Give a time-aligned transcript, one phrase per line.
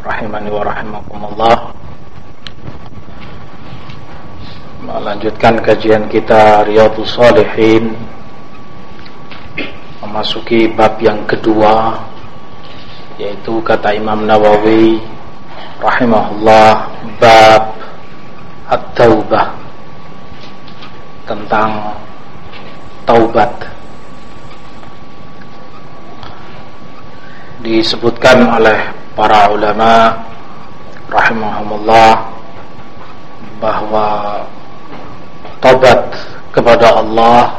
[0.00, 1.56] rahimani wa rahimakumullah.
[4.80, 7.92] Melanjutkan kajian kita Riyadhus Shalihin
[10.00, 12.00] memasuki bab yang kedua
[13.20, 14.96] yaitu kata Imam Nawawi
[15.84, 16.88] rahimahullah
[17.20, 17.76] bab
[18.72, 19.52] at-taubah.
[21.28, 21.94] Tentang
[23.06, 23.50] taubat.
[27.62, 30.16] Disebutkan oleh para ulama
[31.12, 32.24] rahimahumullah
[33.60, 34.08] bahwa
[35.60, 36.08] tobat
[36.56, 37.52] kepada Allah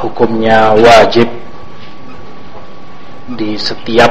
[0.00, 1.28] hukumnya wajib
[3.36, 4.08] di setiap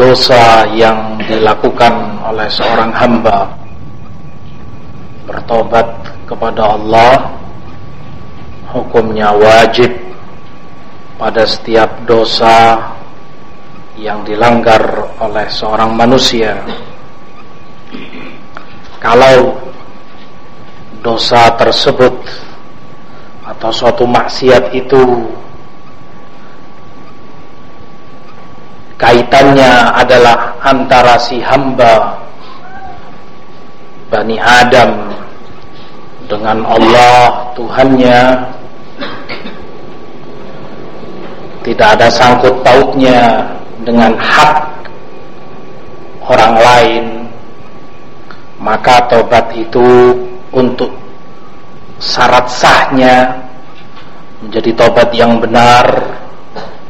[0.00, 1.92] dosa yang dilakukan
[2.24, 3.52] oleh seorang hamba.
[5.28, 7.36] Bertobat kepada Allah
[8.72, 9.92] hukumnya wajib
[11.20, 12.80] pada setiap dosa
[13.96, 14.80] yang dilanggar
[15.20, 16.56] oleh seorang manusia.
[19.02, 19.58] Kalau
[21.02, 22.14] dosa tersebut
[23.42, 25.02] atau suatu maksiat itu
[28.96, 32.22] kaitannya adalah antara si hamba
[34.06, 35.10] Bani Adam
[36.30, 38.20] dengan Allah Tuhannya
[41.66, 43.42] tidak ada sangkut pautnya
[43.82, 44.58] dengan hak
[46.22, 47.04] orang lain
[48.62, 50.14] maka tobat itu
[50.54, 50.90] untuk
[51.98, 53.34] syarat sahnya
[54.42, 55.86] menjadi tobat yang benar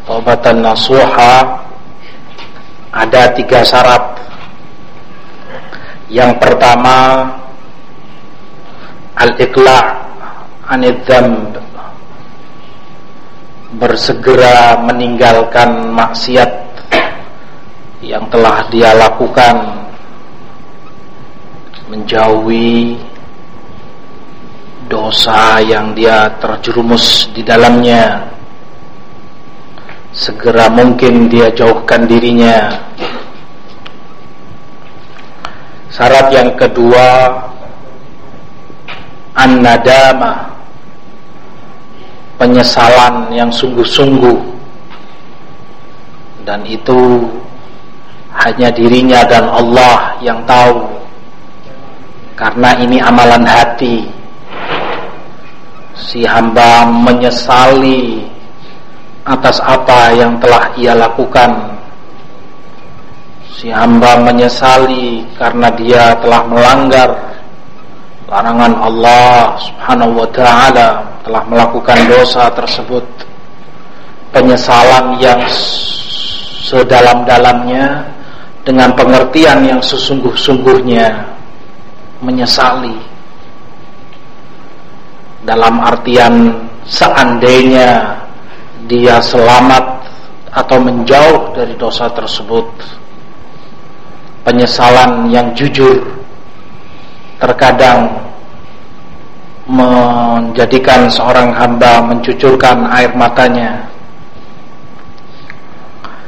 [0.04, 1.62] tobatan nasuha
[2.92, 4.20] ada tiga syarat.
[6.12, 7.24] Yang pertama
[9.16, 9.84] al-iqla'
[10.68, 11.08] anid
[13.80, 16.71] bersegera meninggalkan maksiat
[18.02, 19.86] yang telah dia lakukan
[21.86, 22.98] menjauhi
[24.90, 28.26] dosa yang dia terjerumus di dalamnya.
[30.12, 32.68] Segera mungkin dia jauhkan dirinya.
[35.88, 37.32] Syarat yang kedua
[39.32, 40.52] an-nadamah
[42.36, 44.52] penyesalan yang sungguh-sungguh.
[46.42, 47.30] Dan itu
[48.32, 50.88] hanya dirinya dan Allah yang tahu.
[52.32, 54.08] Karena ini amalan hati.
[55.92, 58.24] Si hamba menyesali
[59.22, 61.76] atas apa yang telah ia lakukan.
[63.52, 67.10] Si hamba menyesali karena dia telah melanggar
[68.26, 70.88] larangan Allah Subhanahu wa taala
[71.22, 73.04] telah melakukan dosa tersebut.
[74.32, 75.44] Penyesalan yang
[76.64, 78.00] sedalam-dalamnya
[78.62, 81.34] dengan pengertian yang sesungguh-sungguhnya
[82.22, 82.94] menyesali
[85.42, 86.54] dalam artian
[86.86, 88.14] seandainya
[88.86, 90.06] dia selamat
[90.54, 92.66] atau menjauh dari dosa tersebut
[94.46, 96.22] penyesalan yang jujur
[97.42, 98.22] terkadang
[99.66, 103.86] menjadikan seorang hamba mencucurkan air matanya.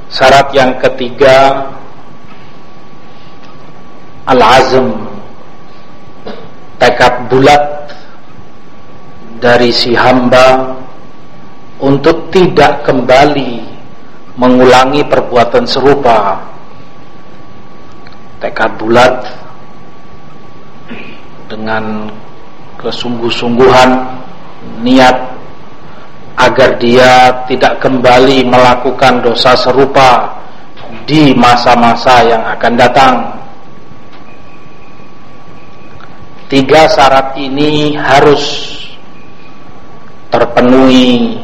[0.07, 1.67] Syarat yang ketiga
[4.25, 4.89] al-azm
[6.81, 7.63] tekad bulat
[9.41, 10.77] dari si hamba
[11.81, 13.61] untuk tidak kembali
[14.41, 16.41] mengulangi perbuatan serupa.
[18.41, 19.15] Tekad bulat
[21.49, 22.09] dengan
[22.81, 23.91] kesungguh-sungguhan
[24.85, 25.17] niat
[26.35, 30.35] agar dia tidak kembali melakukan dosa serupa
[31.07, 33.15] di masa-masa yang akan datang.
[36.55, 38.71] Tiga syarat ini harus
[40.31, 41.35] terpenuhi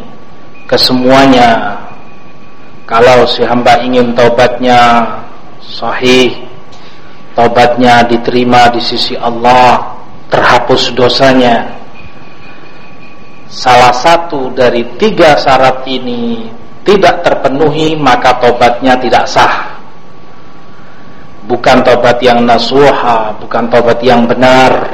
[0.71, 1.83] kesemuanya.
[2.87, 5.03] Kalau si hamba ingin taubatnya
[5.59, 6.47] sahih
[7.35, 9.95] Tobatnya diterima di sisi Allah
[10.27, 11.71] Terhapus dosanya
[13.47, 16.51] Salah satu dari tiga syarat ini
[16.83, 19.80] Tidak terpenuhi maka tobatnya tidak sah
[21.51, 24.87] bukan tobat yang nasuha, bukan tobat yang benar.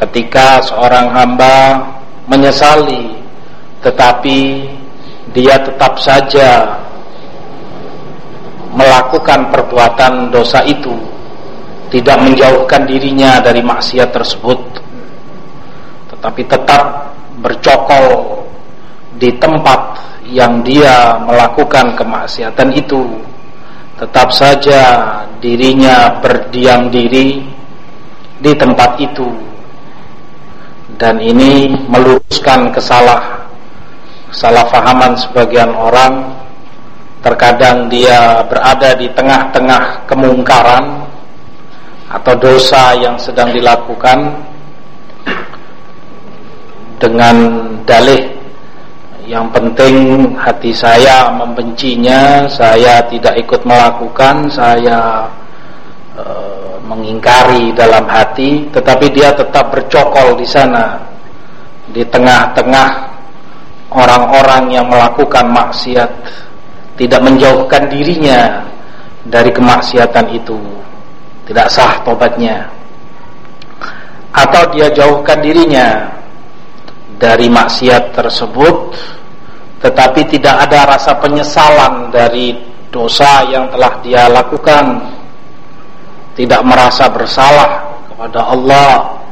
[0.00, 1.84] Ketika seorang hamba
[2.24, 3.12] menyesali
[3.84, 4.64] tetapi
[5.36, 6.80] dia tetap saja
[8.72, 10.96] melakukan perbuatan dosa itu
[11.92, 14.60] tidak menjauhkan dirinya dari maksiat tersebut
[16.14, 17.12] tetapi tetap
[17.42, 18.38] bercokol
[19.18, 19.98] di tempat
[20.30, 23.02] yang dia melakukan kemaksiatan itu
[24.02, 24.82] tetap saja
[25.38, 27.38] dirinya berdiam diri
[28.42, 29.30] di tempat itu.
[30.98, 33.46] Dan ini meluruskan kesalah
[34.34, 36.34] salah fahaman sebagian orang.
[37.22, 41.06] Terkadang dia berada di tengah-tengah kemungkaran
[42.10, 44.42] atau dosa yang sedang dilakukan
[46.98, 47.36] dengan
[47.86, 48.41] dalih
[49.26, 55.30] yang penting hati saya membencinya, saya tidak ikut melakukan, saya
[56.18, 56.24] e,
[56.82, 60.98] mengingkari dalam hati, tetapi dia tetap bercokol di sana,
[61.94, 62.90] di tengah-tengah
[63.94, 66.10] orang-orang yang melakukan maksiat,
[66.98, 68.66] tidak menjauhkan dirinya
[69.22, 70.58] dari kemaksiatan itu,
[71.46, 72.66] tidak sah tobatnya,
[74.34, 76.21] atau dia jauhkan dirinya
[77.22, 78.98] dari maksiat tersebut
[79.78, 82.54] tetapi tidak ada rasa penyesalan dari
[82.90, 85.10] dosa yang telah dia lakukan.
[86.32, 89.22] Tidak merasa bersalah kepada Allah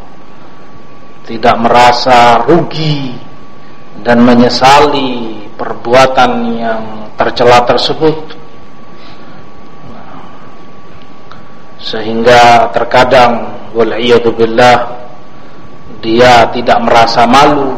[1.30, 3.14] tidak merasa rugi
[4.02, 6.82] dan menyesali perbuatan yang
[7.14, 8.34] tercela tersebut.
[11.78, 13.94] Sehingga terkadang wal
[14.34, 14.99] billah
[16.00, 17.76] dia tidak merasa malu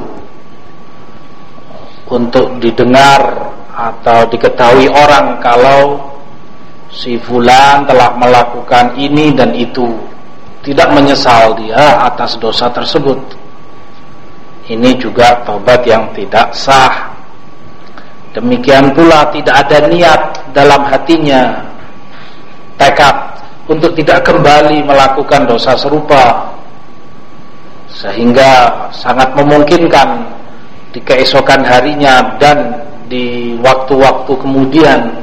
[2.06, 6.12] untuk didengar atau diketahui orang kalau
[6.92, 9.88] si fulan telah melakukan ini dan itu.
[10.62, 13.19] Tidak menyesal dia atas dosa tersebut.
[14.70, 17.10] Ini juga tobat yang tidak sah.
[18.30, 20.22] Demikian pula tidak ada niat
[20.54, 21.66] dalam hatinya
[22.78, 26.51] tekad untuk tidak kembali melakukan dosa serupa
[28.02, 28.50] sehingga
[28.90, 30.26] sangat memungkinkan
[30.90, 35.22] di keesokan harinya dan di waktu-waktu kemudian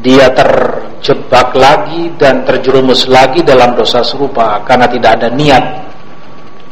[0.00, 5.64] dia terjebak lagi dan terjerumus lagi dalam dosa serupa karena tidak ada niat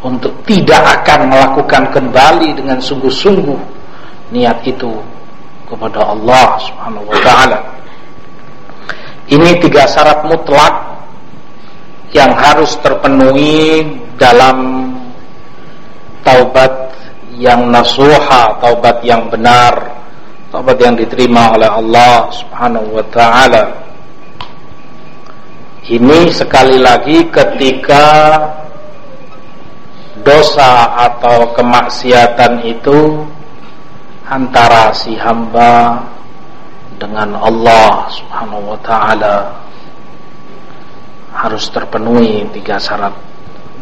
[0.01, 3.61] untuk tidak akan melakukan kembali dengan sungguh-sungguh
[4.33, 4.97] niat itu
[5.69, 7.59] kepada Allah Subhanahu wa taala.
[9.29, 10.73] Ini tiga syarat mutlak
[12.17, 13.85] yang harus terpenuhi
[14.17, 14.88] dalam
[16.29, 16.73] taubat
[17.41, 19.73] yang nasuha, taubat yang benar,
[20.53, 23.65] taubat yang diterima oleh Allah Subhanahu wa taala.
[25.89, 28.37] Ini sekali lagi ketika
[30.21, 33.25] dosa atau kemaksiatan itu
[34.29, 36.05] antara si hamba
[37.01, 39.37] dengan Allah Subhanahu wa taala
[41.33, 43.15] harus terpenuhi tiga syarat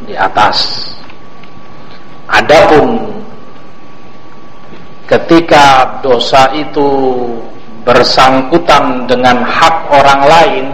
[0.06, 0.92] di atas.
[2.26, 3.16] Adapun
[5.06, 6.88] ketika dosa itu
[7.86, 10.66] bersangkutan dengan hak orang lain,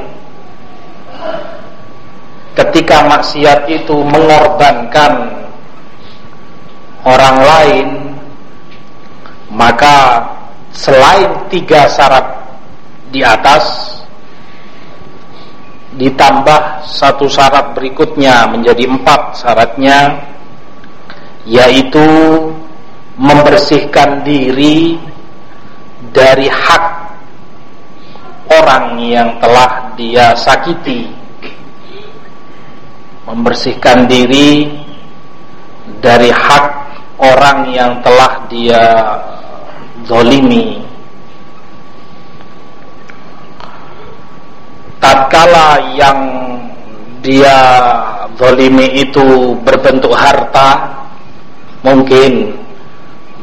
[2.56, 5.44] ketika maksiat itu mengorbankan
[7.05, 7.88] orang lain,
[9.53, 10.24] maka
[10.72, 12.24] selain tiga syarat
[13.12, 13.93] di atas,
[16.00, 20.17] ditambah satu syarat berikutnya menjadi empat syaratnya
[21.46, 22.06] yaitu
[23.19, 24.96] membersihkan diri
[26.15, 26.84] dari hak
[28.51, 31.08] orang yang telah dia sakiti.
[33.27, 34.67] Membersihkan diri
[36.03, 36.67] dari hak
[37.22, 38.84] orang yang telah dia
[40.05, 40.82] zolimi.
[44.99, 46.19] Tatkala yang
[47.22, 47.58] dia
[48.39, 51.01] zolimi itu berbentuk harta
[51.82, 52.55] mungkin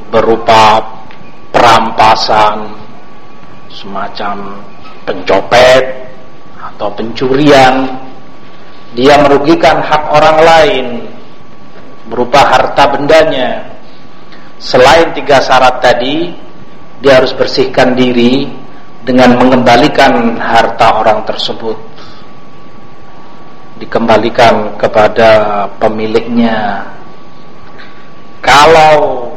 [0.10, 0.82] berupa
[1.52, 2.72] perampasan
[3.70, 4.64] semacam
[5.06, 5.84] pencopet
[6.58, 8.08] atau pencurian.
[8.98, 10.86] Dia merugikan hak orang lain
[12.10, 13.70] berupa harta bendanya.
[14.58, 16.34] Selain tiga syarat tadi
[17.00, 18.50] dia harus bersihkan diri
[19.06, 21.78] dengan mengembalikan harta orang tersebut.
[23.80, 26.84] Dikembalikan kepada pemiliknya
[28.50, 29.30] kalau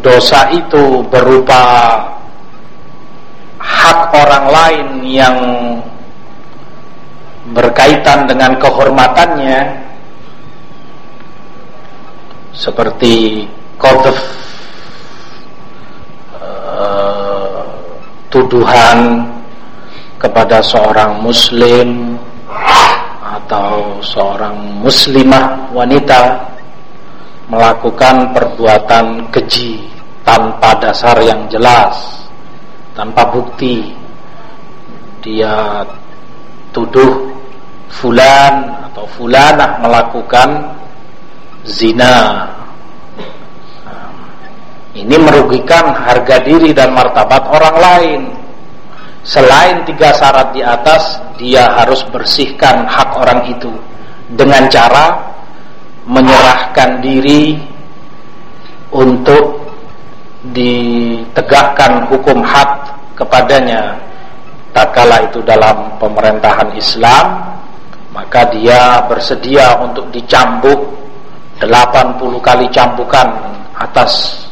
[0.00, 1.60] dosa itu berupa
[3.60, 5.36] hak orang lain yang
[7.52, 9.60] berkaitan dengan kehormatannya
[12.56, 13.44] seperti
[13.76, 14.16] qadhf
[16.40, 17.68] uh,
[18.32, 19.28] tuduhan
[20.16, 22.16] kepada seorang muslim
[23.32, 26.52] atau seorang muslimah wanita
[27.48, 29.88] melakukan perbuatan keji
[30.24, 32.28] tanpa dasar yang jelas,
[32.92, 33.92] tanpa bukti.
[35.22, 35.86] Dia
[36.74, 37.30] tuduh
[37.92, 40.50] fulan atau fulanah melakukan
[41.62, 42.48] zina.
[44.92, 48.20] Ini merugikan harga diri dan martabat orang lain.
[49.22, 53.70] Selain tiga syarat di atas, dia harus bersihkan hak orang itu
[54.34, 55.14] dengan cara
[56.06, 57.54] menyerahkan diri
[58.90, 59.62] untuk
[60.50, 63.94] ditegakkan hukum had kepadanya.
[64.74, 67.52] Tatkala itu dalam pemerintahan Islam
[68.12, 70.80] maka dia bersedia untuk dicambuk
[71.60, 73.28] 80 kali cambukan
[73.76, 74.44] atas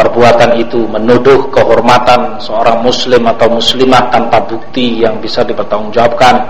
[0.00, 6.40] perbuatan itu menuduh kehormatan seorang muslim atau muslimah tanpa bukti yang bisa dipertanggungjawabkan.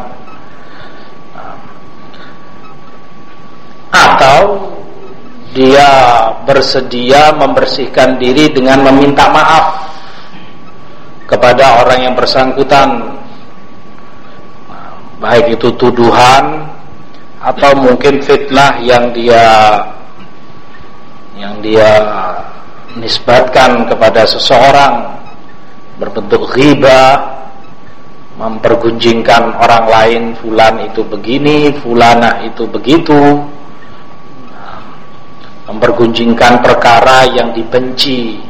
[3.91, 4.71] Atau
[5.51, 5.91] dia
[6.47, 9.91] bersedia membersihkan diri dengan meminta maaf
[11.27, 13.19] kepada orang yang bersangkutan.
[15.19, 16.71] Baik itu tuduhan
[17.43, 19.45] atau mungkin fitnah yang dia
[21.35, 21.91] yang dia
[22.99, 25.21] nisbatkan kepada seseorang
[26.01, 27.37] berbentuk riba
[28.41, 33.37] mempergunjingkan orang lain fulan itu begini fulana itu begitu
[35.69, 38.43] mempergunjingkan perkara yang dibenci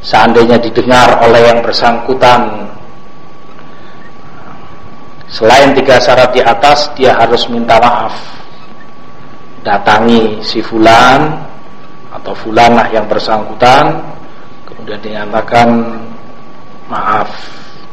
[0.00, 2.70] seandainya didengar oleh yang bersangkutan.
[5.30, 8.16] Selain tiga syarat di atas dia harus minta maaf.
[9.60, 11.49] Datangi si fulan
[12.10, 14.02] atau fulanah yang bersangkutan
[14.66, 15.68] kemudian dinyatakan
[16.90, 17.30] maaf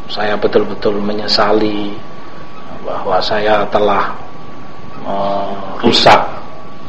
[0.08, 1.94] saya betul-betul menyesali
[2.88, 4.16] bahwa saya telah
[5.04, 6.22] merusak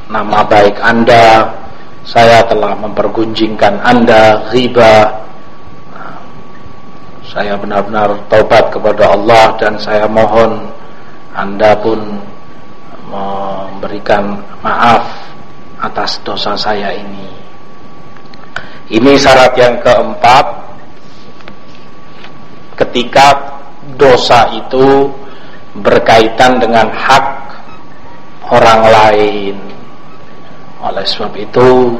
[0.08, 1.50] nama baik Anda,
[2.06, 5.26] saya telah mempergunjingkan Anda, riba.
[7.28, 10.72] saya benar-benar taubat kepada Allah dan saya mohon
[11.36, 12.00] Anda pun
[13.12, 15.04] memberikan maaf
[15.78, 17.28] atas dosa saya ini.
[18.88, 20.46] Ini syarat yang keempat
[22.78, 23.58] ketika
[24.00, 25.12] dosa itu
[25.76, 27.26] berkaitan dengan hak
[28.48, 29.56] orang lain
[30.78, 31.98] oleh sebab itu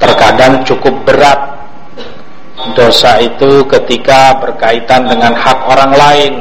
[0.00, 1.40] terkadang cukup berat
[2.74, 6.34] dosa itu ketika berkaitan dengan hak orang lain.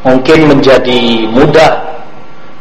[0.00, 1.89] Mungkin menjadi mudah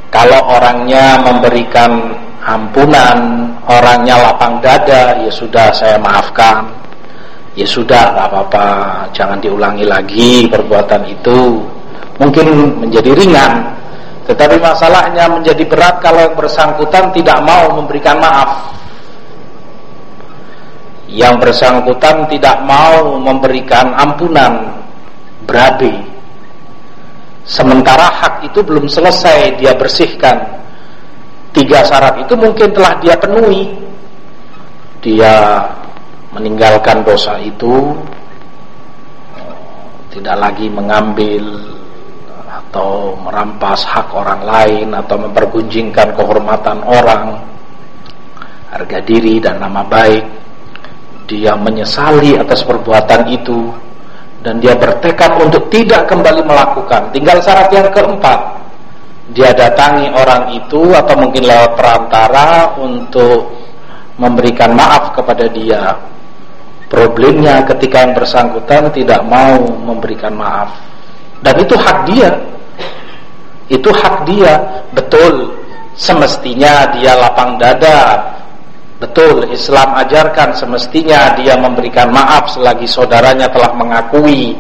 [0.09, 6.65] kalau orangnya memberikan ampunan, orangnya lapang dada, ya sudah saya maafkan.
[7.53, 8.67] Ya sudah, tak apa-apa,
[9.13, 11.61] jangan diulangi lagi perbuatan itu.
[12.17, 12.47] Mungkin
[12.81, 13.69] menjadi ringan,
[14.25, 18.69] tetapi masalahnya menjadi berat kalau bersangkutan tidak mau memberikan maaf.
[21.09, 24.77] Yang bersangkutan tidak mau memberikan ampunan
[25.49, 26.18] berabe.
[27.49, 30.37] Sementara hak itu belum selesai dia bersihkan.
[31.49, 33.73] Tiga syarat itu mungkin telah dia penuhi.
[35.01, 35.65] Dia
[36.29, 37.97] meninggalkan dosa itu
[40.13, 41.57] tidak lagi mengambil
[42.69, 47.41] atau merampas hak orang lain atau mempergunjingkan kehormatan orang
[48.69, 50.21] harga diri dan nama baik
[51.25, 53.73] dia menyesali atas perbuatan itu
[54.39, 57.11] dan dia bertekad untuk tidak kembali melakukan.
[57.11, 58.39] Tinggal syarat yang keempat.
[59.35, 63.51] Dia datangi orang itu atau mungkin lewat perantara untuk
[64.17, 65.93] memberikan maaf kepada dia.
[66.89, 70.73] Problemnya ketika yang bersangkutan tidak mau memberikan maaf.
[71.45, 72.33] Dan itu hak dia.
[73.69, 74.57] Itu hak dia.
[74.97, 75.53] Betul.
[75.93, 78.38] Semestinya dia lapang dada
[78.99, 84.59] betul Islam ajarkan semestinya dia memberikan maaf selagi saudaranya telah mengakui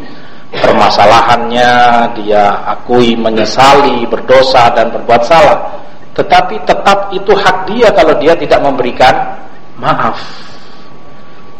[0.49, 1.71] permasalahannya
[2.17, 5.59] dia akui menyesali berdosa dan berbuat salah.
[6.17, 9.13] Tetapi tetap itu hak dia kalau dia tidak memberikan
[9.77, 10.17] maaf.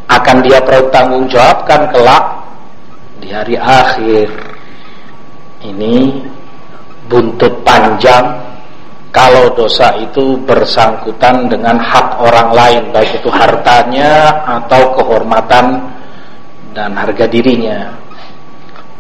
[0.10, 2.26] Akan dia pertanggungjawabkan kelak
[3.22, 4.28] di hari akhir.
[5.62, 5.96] Ini
[7.06, 8.49] buntut panjang
[9.10, 15.82] kalau dosa itu bersangkutan dengan hak orang lain baik itu hartanya atau kehormatan
[16.78, 17.90] dan harga dirinya.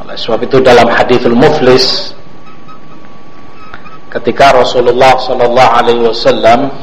[0.02, 2.10] Oleh sebab itu dalam hadithul muflis
[4.10, 6.74] ketika Rasulullah sallallahu alaihi wasallam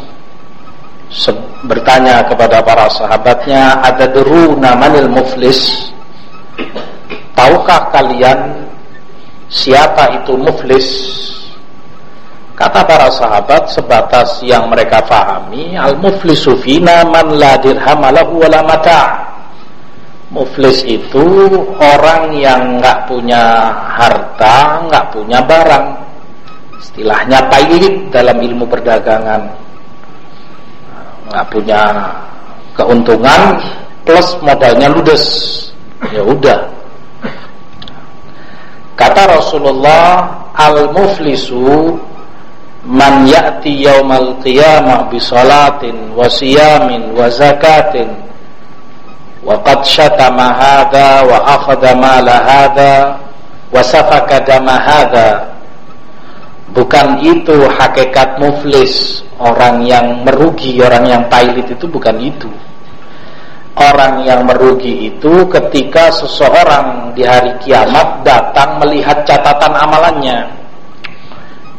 [1.66, 5.90] bertanya kepada para sahabatnya ada deru namanil muflis
[7.34, 8.70] tahukah kalian
[9.50, 10.86] siapa itu muflis
[12.56, 18.64] kata para sahabat sebatas yang mereka fahami al muflisu fina man la dirham lahu wala
[18.64, 19.22] mata.
[20.26, 21.22] Muflis itu
[21.78, 25.86] orang yang nggak punya harta nggak punya barang.
[26.82, 29.46] Istilahnya pailit dalam ilmu perdagangan.
[31.30, 31.82] Nggak punya
[32.74, 33.54] keuntungan
[34.02, 35.24] plus modalnya ludes.
[36.10, 36.74] Ya udah.
[38.98, 40.26] Kata Rasulullah
[40.58, 41.94] al muflisu
[42.86, 48.14] man ya'ti yaumal qiyamah bi salatin wa siyamin wa zakatin
[49.42, 52.94] wa qad syatama hadha wa akhadha mala hadha
[53.74, 55.50] wa safaka dama hadha
[56.70, 62.48] bukan itu hakikat muflis orang yang merugi, orang yang pailit itu bukan itu.
[63.76, 70.48] Orang yang merugi itu ketika seseorang di hari kiamat datang melihat catatan amalannya.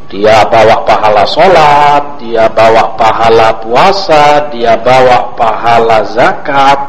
[0.07, 6.79] Dia bawa pahala sholat, dia bawa pahala puasa, dia bawa pahala zakat,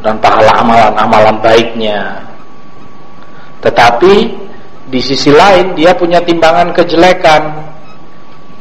[0.00, 2.24] dan pahala amalan-amalan baiknya.
[3.60, 4.14] Tetapi
[4.88, 7.42] di sisi lain dia punya timbangan kejelekan.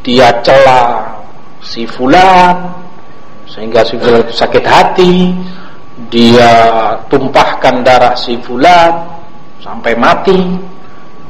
[0.04, 1.16] Dia celah
[1.64, 2.76] si fulan
[3.48, 5.32] sehingga si fulan sakit hati
[6.12, 6.52] dia
[7.08, 8.92] tumpahkan darah si fulan
[9.64, 10.60] sampai mati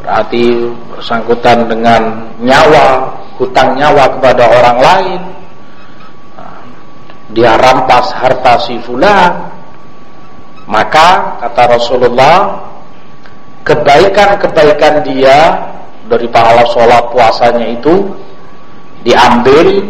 [0.04, 5.22] berarti bersangkutan dengan nyawa hutang nyawa kepada orang lain.
[7.34, 9.50] Dia rampas harta si fulan.
[10.70, 12.62] Maka kata Rasulullah
[13.64, 15.72] kebaikan-kebaikan dia
[16.08, 18.12] dari pahala sholat puasanya itu
[19.08, 19.84] diambil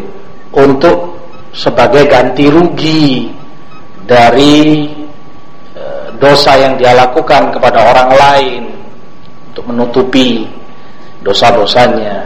[0.54, 1.18] untuk
[1.54, 3.30] sebagai ganti rugi
[4.06, 4.90] dari
[5.78, 5.84] e,
[6.18, 8.73] dosa yang dia lakukan kepada orang lain
[9.54, 10.50] untuk menutupi
[11.22, 12.26] dosa-dosanya.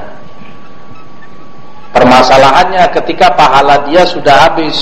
[1.92, 4.78] Permasalahannya ketika pahala dia sudah habis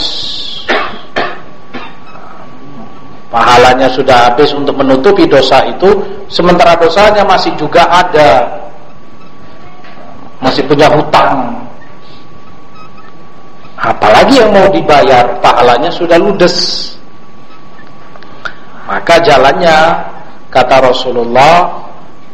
[3.34, 5.90] pahalanya sudah habis untuk menutupi dosa itu
[6.32, 8.48] sementara dosanya masih juga ada
[10.40, 11.66] masih punya hutang
[13.86, 16.90] Apalagi yang mau dibayar pahalanya sudah ludes.
[18.90, 19.78] Maka jalannya
[20.50, 21.85] kata Rasulullah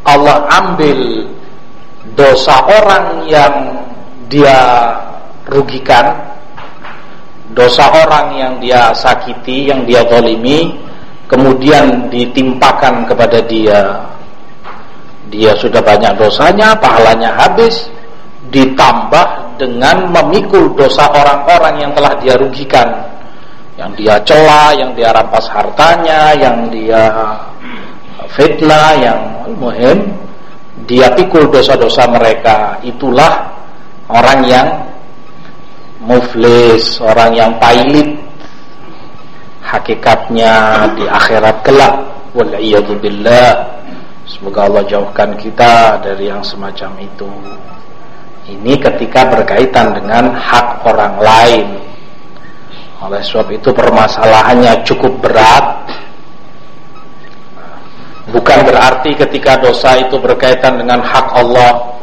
[0.07, 1.29] Allah ambil
[2.17, 3.53] dosa orang yang
[4.27, 4.59] dia
[5.45, 6.31] rugikan
[7.51, 10.79] dosa orang yang dia sakiti, yang dia zalimi
[11.27, 14.07] kemudian ditimpakan kepada dia.
[15.31, 17.87] Dia sudah banyak dosanya, pahalanya habis
[18.51, 22.89] ditambah dengan memikul dosa orang-orang yang telah dia rugikan.
[23.79, 27.07] Yang dia celah, yang dia rampas hartanya, yang dia
[28.35, 29.19] fitnah, yang
[29.59, 30.11] muhim
[30.89, 32.79] dia pikul dosa-dosa mereka.
[32.81, 33.51] Itulah
[34.09, 34.67] orang yang
[36.01, 38.17] muflis, orang yang pailit.
[39.61, 41.95] Hakikatnya di akhirat kelak.
[42.31, 42.51] Wal
[42.99, 43.51] billah.
[44.27, 47.27] Semoga Allah jauhkan kita dari yang semacam itu.
[48.47, 51.67] Ini ketika berkaitan dengan hak orang lain.
[53.01, 55.80] Oleh sebab itu permasalahannya cukup berat.
[58.29, 61.97] Bukan berarti ketika dosa itu berkaitan dengan hak Allah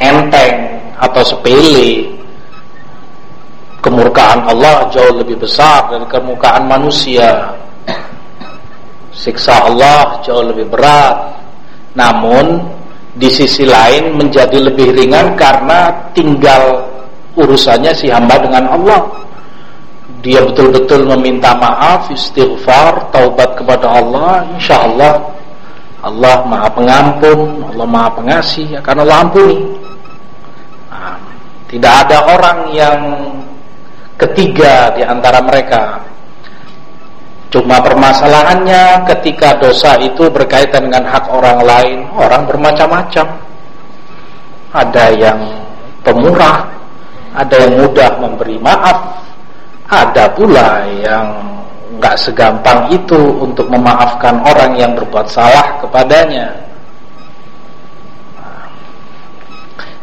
[0.00, 2.08] enteng atau sepele.
[3.84, 7.52] Kemurkaan Allah jauh lebih besar dari kemurkaan manusia.
[9.12, 11.36] Siksa Allah jauh lebih berat.
[11.92, 12.64] Namun
[13.14, 16.88] di sisi lain menjadi lebih ringan karena tinggal
[17.36, 19.00] urusannya si hamba dengan Allah.
[20.24, 25.20] Dia betul-betul meminta maaf, istighfar, taubat kepada Allah, insya Allah
[26.04, 29.60] Allah maha pengampun, Allah maha pengasih, akan Allah ampuni.
[30.88, 31.16] Nah,
[31.68, 33.00] tidak ada orang yang
[34.16, 36.00] ketiga di antara mereka
[37.54, 43.30] Cuma permasalahannya ketika dosa itu berkaitan dengan hak orang lain, orang bermacam-macam.
[44.74, 45.38] Ada yang
[46.02, 46.66] pemurah,
[47.30, 49.22] ada yang mudah memberi maaf,
[49.88, 51.26] ada pula yang
[52.00, 56.64] nggak segampang itu untuk memaafkan orang yang berbuat salah kepadanya.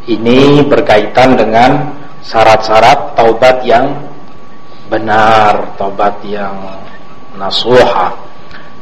[0.09, 1.93] Ini berkaitan dengan
[2.25, 3.93] syarat-syarat taubat yang
[4.89, 6.57] benar, taubat yang
[7.37, 8.11] nasuha.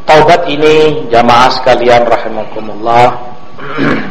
[0.10, 3.14] taubat ini jamaah sekalian rahimakumullah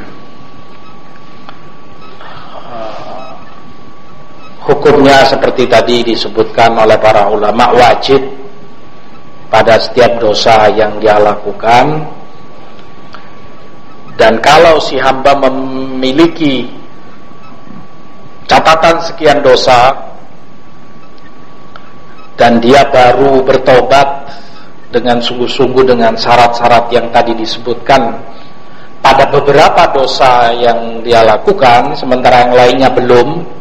[4.69, 8.21] hukumnya seperti tadi disebutkan oleh para ulama wajib
[9.49, 12.05] pada setiap dosa yang dia lakukan.
[14.19, 16.69] Dan kalau si hamba memiliki
[18.45, 19.95] catatan sekian dosa
[22.35, 24.27] dan dia baru bertobat
[24.91, 28.19] dengan sungguh-sungguh dengan syarat-syarat yang tadi disebutkan
[28.99, 33.58] pada beberapa dosa yang dia lakukan sementara yang lainnya belum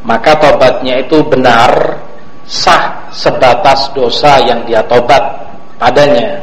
[0.00, 2.00] maka tobatnya itu benar
[2.48, 5.22] sah sebatas dosa yang dia tobat
[5.76, 6.40] padanya.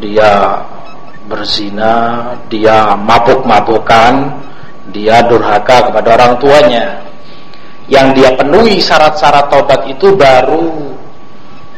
[0.00, 0.58] Dia
[1.28, 1.94] berzina
[2.50, 4.42] dia mabuk-mabukan
[4.90, 6.84] dia durhaka kepada orang tuanya.
[7.84, 10.72] Yang dia penuhi syarat-syarat tobat itu baru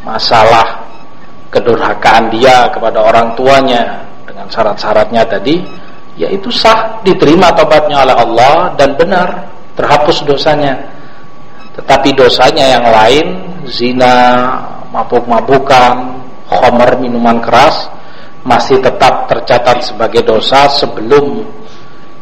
[0.06, 0.86] masalah
[1.50, 4.06] kedurhakaan dia kepada orang tuanya.
[4.22, 5.66] Dengan syarat-syaratnya tadi
[6.16, 10.80] yaitu sah diterima tobatnya oleh Allah dan benar terhapus dosanya.
[11.76, 13.26] Tetapi dosanya yang lain
[13.68, 14.16] zina
[14.90, 17.92] mabuk-mabukan khomer minuman keras
[18.46, 21.44] masih tetap tercatat sebagai dosa sebelum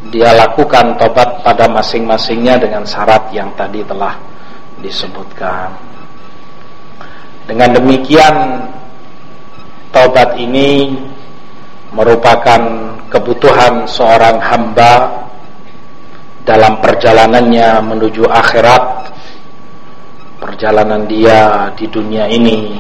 [0.08, 4.16] dia lakukan tobat pada masing-masingnya dengan syarat yang tadi telah
[4.80, 5.72] disebutkan.
[7.44, 8.34] Dengan demikian
[9.92, 10.96] tobat ini
[11.92, 12.60] merupakan
[13.12, 15.24] kebutuhan seorang hamba
[16.44, 19.16] dalam perjalanannya menuju akhirat
[20.36, 22.76] perjalanan dia di dunia ini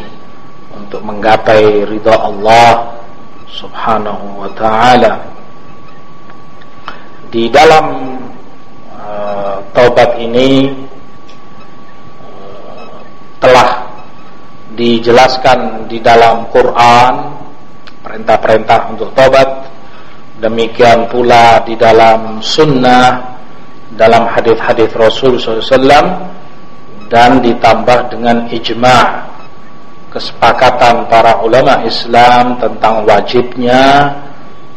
[0.76, 3.00] untuk menggapai ridha Allah
[3.48, 5.12] subhanahu wa ta'ala.
[7.32, 8.20] Di dalam
[8.92, 10.70] uh, taubat ini
[12.20, 13.00] uh,
[13.40, 13.88] telah
[14.76, 17.14] dijelaskan di dalam Quran
[18.04, 19.72] perintah-perintah untuk taubat.
[20.34, 23.34] Demikian pula di dalam sunnah
[23.94, 25.78] dalam hadis-hadis Rasul SAW
[27.06, 29.06] dan ditambah dengan ijma'
[30.10, 34.14] kesepakatan para ulama Islam tentang wajibnya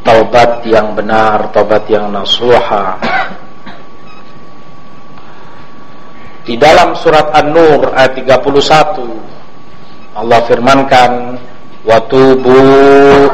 [0.02, 2.98] taubat yang benar, taubat yang nasuha.
[6.48, 9.04] Di dalam surat An-Nur ayat 31
[10.16, 11.12] Allah firmankan
[11.84, 12.56] wa tubu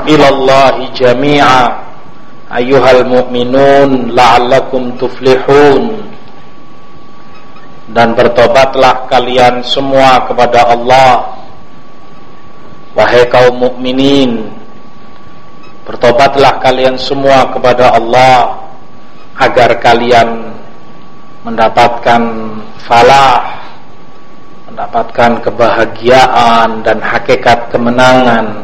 [0.09, 1.82] ilallahi jami'a
[2.53, 6.05] ayyuhal mu'minun la'allakum tuflihun.
[7.93, 11.33] Dan bertobatlah kalian semua kepada Allah.
[12.93, 14.53] Wahai kaum mukminin
[15.83, 18.55] bertobatlah kalian semua kepada Allah
[19.35, 20.55] agar kalian
[21.43, 22.21] mendapatkan
[22.87, 23.59] falah
[24.71, 28.63] mendapatkan kebahagiaan dan hakikat kemenangan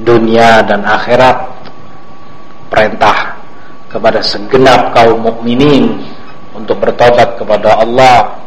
[0.00, 1.61] dunia dan akhirat
[2.72, 3.36] perintah
[3.92, 6.00] kepada segenap kaum mukminin
[6.56, 8.40] untuk bertobat kepada Allah.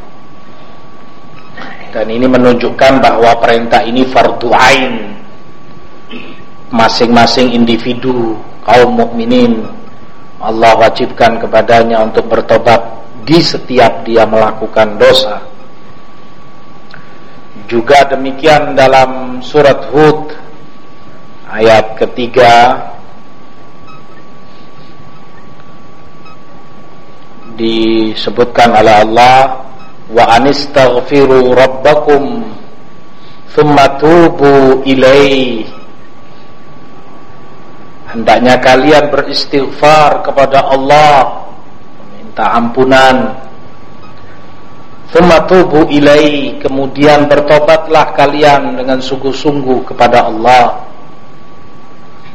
[1.93, 5.13] Dan ini menunjukkan bahwa perintah ini fardu ain.
[6.73, 9.69] Masing-masing individu kaum mukminin
[10.41, 12.81] Allah wajibkan kepadanya untuk bertobat
[13.23, 15.41] di setiap dia melakukan dosa.
[17.65, 20.35] Juga demikian dalam surat Hud
[21.49, 22.77] ayat ketiga
[27.55, 29.65] disebutkan oleh Allah
[30.11, 32.45] wa anistaghfiru rabbakum
[33.55, 34.83] thumma tubu
[38.15, 41.47] hendaknya kalian beristighfar kepada Allah
[41.99, 43.17] meminta ampunan.
[45.11, 45.87] Thumma tubu
[46.59, 50.83] kemudian bertobatlah kalian dengan sungguh-sungguh kepada Allah.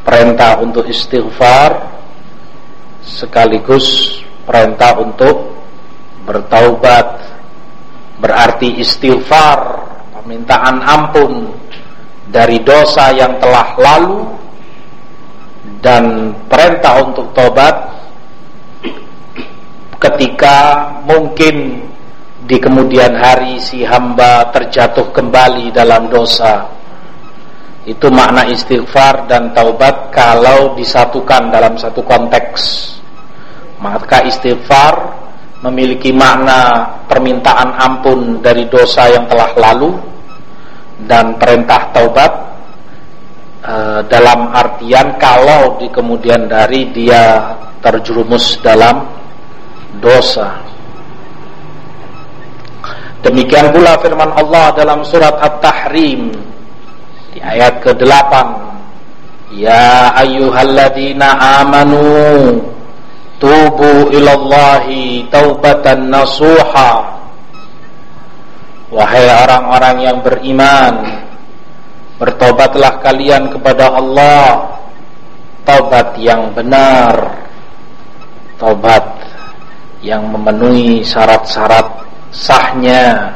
[0.00, 1.76] Perintah untuk istighfar
[3.04, 5.57] sekaligus perintah untuk
[6.24, 7.07] bertaubat
[8.20, 9.59] berarti istighfar
[10.14, 11.50] permintaan ampun
[12.29, 14.29] dari dosa yang telah lalu
[15.81, 17.74] dan perintah untuk tobat
[20.00, 21.88] ketika mungkin
[22.44, 26.68] di kemudian hari si hamba terjatuh kembali dalam dosa.
[27.88, 32.99] Itu makna istighfar dan taubat kalau disatukan dalam satu konteks
[33.80, 35.20] maka istighfar
[35.64, 39.92] memiliki makna permintaan ampun dari dosa yang telah lalu
[41.04, 42.32] dan perintah taubat
[43.64, 43.74] e,
[44.08, 49.04] dalam artian kalau di kemudian hari dia terjerumus dalam
[50.00, 50.60] dosa.
[53.20, 56.32] Demikian pula firman Allah dalam surat At-Tahrim
[57.36, 58.32] di ayat ke-8
[59.60, 62.00] Ya ayyuhalladzina amanu
[63.40, 67.18] tubu ilallahi taubatan nasuha.
[68.90, 71.20] Wahai orang-orang yang beriman
[72.20, 74.76] Bertobatlah kalian kepada Allah.
[75.64, 77.16] Taubat yang benar.
[78.61, 79.00] Taubat
[80.05, 81.88] yang memenuhi syarat-syarat
[82.29, 83.33] sahnya.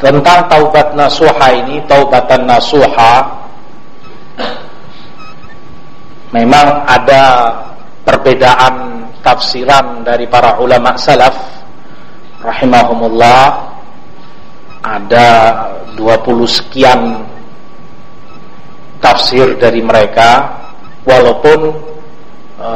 [0.00, 3.35] Tentang taubat nasuha ini taubatan nasuha
[6.34, 7.24] memang ada
[8.06, 11.34] perbedaan tafsiran dari para ulama salaf
[12.42, 13.74] rahimahumullah.
[14.86, 15.28] Ada
[15.98, 17.26] 20 sekian
[19.02, 20.62] tafsir dari mereka.
[21.02, 21.58] Walaupun
[22.54, 22.70] e,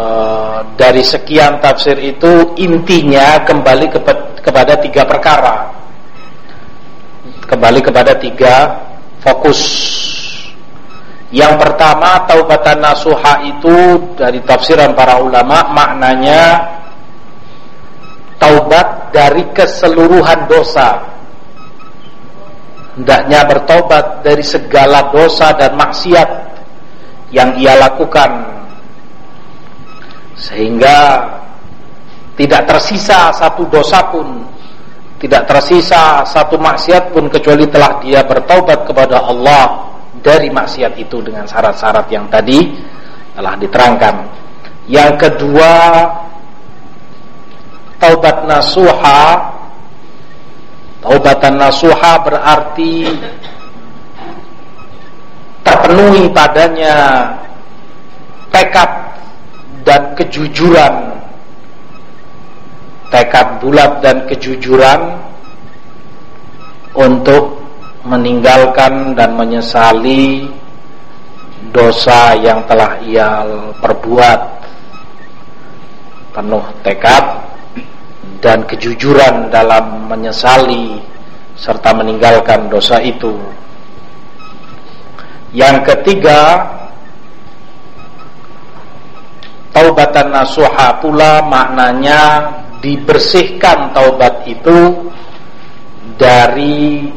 [0.74, 3.86] dari sekian tafsir itu intinya kembali
[4.42, 5.70] kepada tiga perkara.
[7.46, 8.74] Kembali kepada tiga
[9.22, 9.60] fokus.
[11.30, 16.58] Yang pertama taubatan nasuha itu dari tafsiran para ulama maknanya
[18.42, 20.98] taubat dari keseluruhan dosa.
[22.98, 26.30] Hendaknya bertobat dari segala dosa dan maksiat
[27.30, 28.58] yang ia lakukan
[30.34, 31.22] sehingga
[32.34, 34.42] tidak tersisa satu dosa pun
[35.22, 39.89] tidak tersisa satu maksiat pun kecuali telah dia bertaubat kepada Allah
[40.20, 42.76] dari maksiat itu dengan syarat-syarat yang tadi
[43.37, 44.16] telah diterangkan.
[44.88, 45.72] Yang kedua,
[48.00, 49.22] taubat nasuha.
[51.00, 53.09] Taubatan nasuha berarti
[55.64, 57.24] terpenuhi padanya
[58.52, 59.16] tekad
[59.80, 61.20] dan kejujuran
[63.11, 65.18] tekad bulat dan kejujuran
[66.94, 67.60] untuk
[68.04, 70.48] meninggalkan dan menyesali
[71.70, 73.44] dosa yang telah ia
[73.78, 74.40] perbuat.
[76.30, 77.24] Penuh tekad
[78.40, 81.02] dan kejujuran dalam menyesali
[81.58, 83.36] serta meninggalkan dosa itu.
[85.50, 86.62] Yang ketiga
[89.74, 92.48] taubatan nasuha pula maknanya
[92.80, 95.10] dibersihkan taubat itu
[96.16, 97.10] dari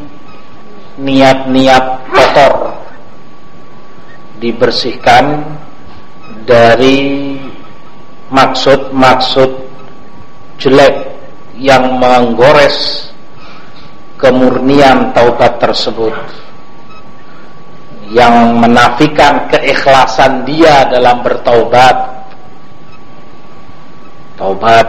[0.99, 2.77] niat-niat kotor
[4.37, 5.41] dibersihkan
[6.43, 7.33] dari
[8.29, 9.51] maksud-maksud
[10.59, 10.95] jelek
[11.57, 13.09] yang menggores
[14.19, 16.15] kemurnian taubat tersebut
[18.13, 22.13] yang menafikan keikhlasan dia dalam bertaubat.
[24.37, 24.87] Taubat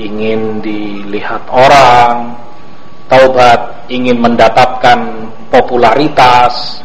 [0.00, 2.34] ingin dilihat orang,
[3.06, 6.82] taubat ingin mendapatkan popularitas,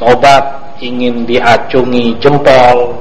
[0.00, 2.96] taubat ingin diacungi jempol,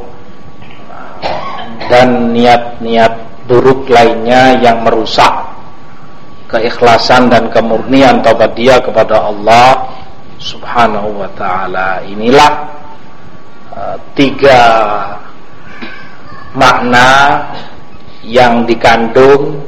[1.89, 3.13] dan niat-niat
[3.49, 5.49] buruk lainnya yang merusak
[6.49, 9.89] keikhlasan dan kemurnian taubat dia kepada Allah
[10.37, 12.01] Subhanahu wa taala.
[12.05, 12.51] Inilah
[13.73, 14.61] uh, tiga
[16.53, 17.41] makna
[18.25, 19.61] yang dikandung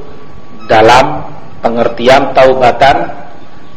[0.65, 1.25] dalam
[1.61, 3.07] pengertian taubatan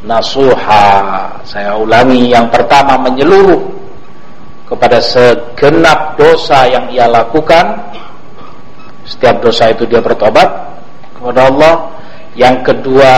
[0.05, 1.29] nasuha.
[1.45, 3.61] Saya ulangi, yang pertama menyeluruh
[4.69, 7.79] kepada segenap dosa yang ia lakukan.
[9.05, 10.49] Setiap dosa itu dia bertobat
[11.17, 11.75] kepada Allah.
[12.35, 13.13] Yang kedua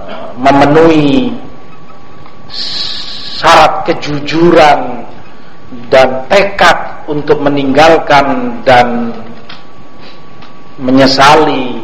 [0.00, 1.34] eh, memenuhi
[3.38, 5.04] syarat kejujuran
[5.92, 9.12] dan tekad untuk meninggalkan dan
[10.78, 11.77] menyesali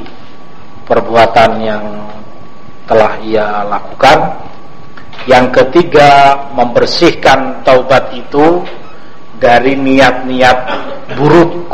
[0.84, 1.84] perbuatan yang
[2.84, 4.18] telah ia lakukan.
[5.24, 8.60] Yang ketiga, membersihkan taubat itu
[9.40, 10.58] dari niat-niat
[11.16, 11.72] buruk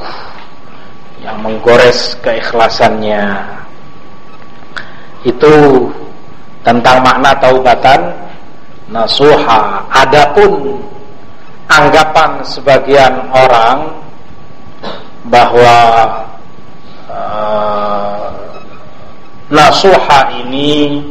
[1.21, 3.27] yang menggores keikhlasannya.
[5.27, 5.87] Itu
[6.63, 8.01] tentang makna taubatan
[8.89, 9.85] nasuha.
[9.91, 10.79] Adapun
[11.71, 13.79] anggapan sebagian orang
[15.31, 15.77] bahwa
[17.07, 18.10] uh,
[19.51, 21.03] Nasuha ini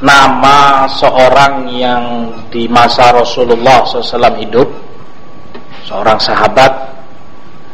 [0.00, 4.64] nama seorang yang di masa Rasulullah SAW hidup,
[5.84, 6.72] seorang sahabat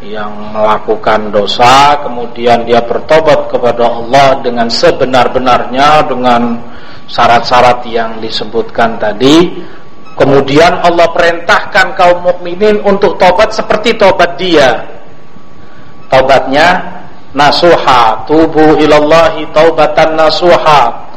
[0.03, 6.59] yang melakukan dosa, kemudian dia bertobat kepada Allah dengan sebenar-benarnya dengan
[7.07, 9.62] syarat-syarat yang disebutkan tadi.
[10.18, 14.90] Kemudian Allah perintahkan kaum mukminin untuk tobat seperti tobat dia.
[16.11, 17.01] Tobatnya
[17.32, 21.12] nasuha tubu ilallahi taubatan nasuha.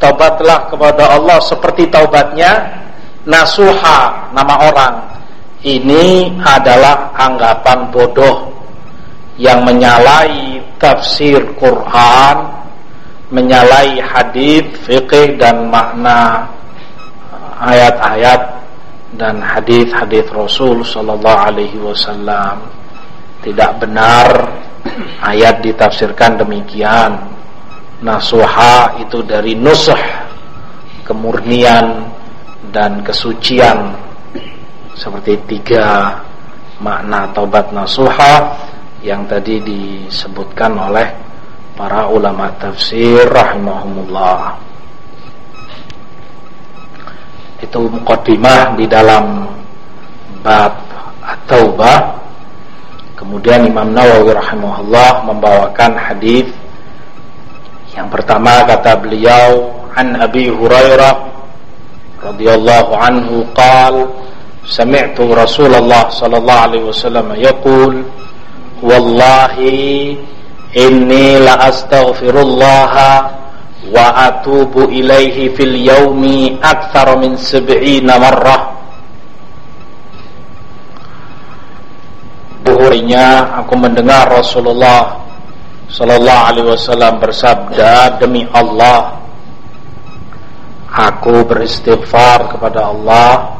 [0.00, 2.66] Taubatlah kepada Allah seperti taubatnya
[3.28, 4.94] nasuha nama orang.
[5.60, 8.48] Ini adalah anggapan bodoh
[9.36, 12.60] yang menyalahi tafsir Quran
[13.30, 16.50] menyalahi hadis fikih dan makna
[17.62, 18.42] ayat-ayat
[19.14, 22.64] dan hadis-hadis Rasul sallallahu alaihi wasallam.
[23.40, 24.28] Tidak benar
[25.20, 27.16] ayat ditafsirkan demikian.
[28.00, 30.00] Nasuha itu dari nusuh
[31.04, 32.08] kemurnian
[32.72, 33.92] dan kesucian.
[34.96, 36.16] Seperti tiga
[36.80, 38.56] makna taubat nasuha
[39.04, 41.08] yang tadi disebutkan oleh
[41.76, 44.56] para ulama tafsir rahimahumullah.
[47.60, 49.48] Itu mukaddimah di dalam
[50.40, 50.72] bab
[51.20, 51.98] at-taubah
[53.20, 56.48] kemudian Imam Nawawi rahimahullah membawakan hadis.
[57.92, 61.14] Yang pertama kata beliau an Abi Hurairah
[62.24, 64.08] radhiyallahu anhu qal
[64.64, 68.08] sami'tu Rasulullah sallallahu alaihi wasallam yaqul
[68.80, 70.16] wallahi
[70.72, 72.92] inni la astaghfirullah
[73.90, 78.79] wa atubu ilaihi fil yaumi akthar min sab'ina marrah
[82.80, 85.20] Buhurinya aku mendengar Rasulullah
[85.92, 89.20] Sallallahu alaihi wasallam bersabda Demi Allah
[90.88, 93.52] Aku beristighfar kepada Allah.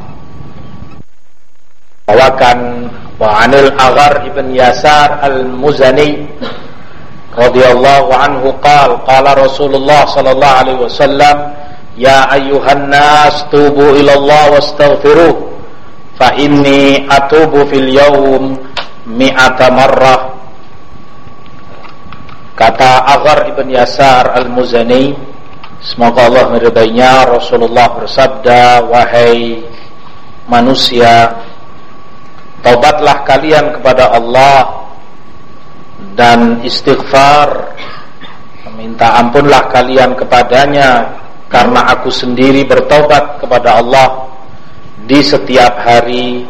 [2.09, 2.89] Bawakan
[3.21, 6.25] Wa'anil Agar ibn Yasar al-Muzani
[7.37, 11.37] radhiyallahu anhu qala qala Rasulullah sallallahu alaihi wasallam
[11.93, 15.33] ya ayyuhan nas tubu ila Allah wastaghfiruh
[16.19, 18.70] fa inni atubu fil yawm
[19.09, 20.41] mi'ata marrah.
[22.61, 25.17] Kata Aghar ibn Yasar al-Muzani
[25.81, 27.25] Semoga Allah meridainya.
[27.25, 29.65] Rasulullah bersabda Wahai
[30.45, 31.41] manusia
[32.61, 34.85] Taubatlah kalian kepada Allah
[36.13, 37.73] Dan istighfar.
[38.69, 41.17] Meminta ampunlah kalian kepadanya
[41.49, 44.29] Karena aku sendiri bertobat kepada Allah
[45.09, 46.45] Di setiap hari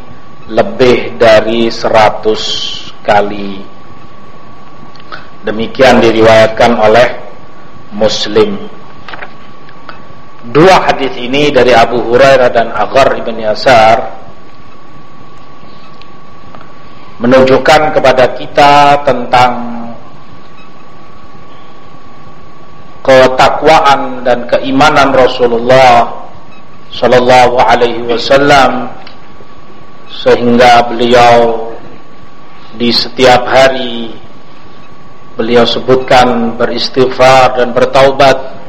[0.49, 2.41] Lebih dari seratus
[3.05, 3.81] kali
[5.41, 7.07] Demikian diriwayatkan oleh
[7.97, 8.61] Muslim.
[10.53, 14.21] Dua hadis ini dari Abu Hurairah dan Aghar ibn Yasar
[17.21, 19.53] menunjukkan kepada kita tentang
[23.01, 26.09] ketakwaan dan keimanan Rasulullah
[26.93, 28.93] Shallallahu Alaihi Wasallam
[30.11, 31.71] sehingga beliau
[32.75, 34.11] di setiap hari
[35.39, 38.59] beliau sebutkan beristighfar dan bertaubat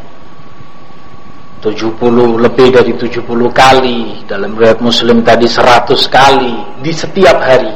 [1.62, 3.22] 70 lebih dari 70
[3.54, 4.26] kali.
[4.26, 7.74] Dalam riwayat muslim tadi 100 kali di setiap hari.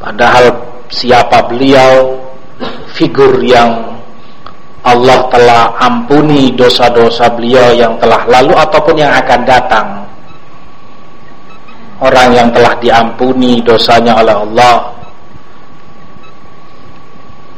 [0.00, 0.50] Padahal
[0.90, 2.18] siapa beliau
[2.96, 3.94] figur yang
[4.80, 9.86] Allah telah ampuni dosa-dosa beliau yang telah lalu ataupun yang akan datang
[12.00, 14.76] orang yang telah diampuni dosanya oleh Allah.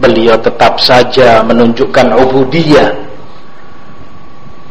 [0.02, 2.90] Beliau tetap saja menunjukkan ubudiyah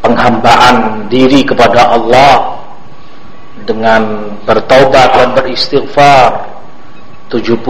[0.03, 2.59] penghambaan diri kepada Allah
[3.63, 6.51] dengan bertobat dan beristighfar
[7.31, 7.63] 70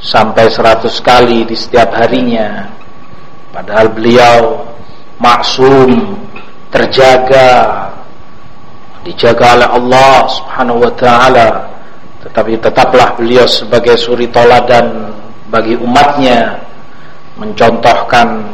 [0.00, 2.72] sampai 100 kali di setiap harinya.
[3.52, 4.64] Padahal beliau
[5.20, 6.16] maksum
[6.72, 7.84] terjaga
[9.04, 11.48] dijaga oleh Allah Subhanahu wa taala
[12.24, 15.12] tetapi tetaplah beliau sebagai suri toladan
[15.52, 16.56] bagi umatnya
[17.36, 18.48] mencontohkan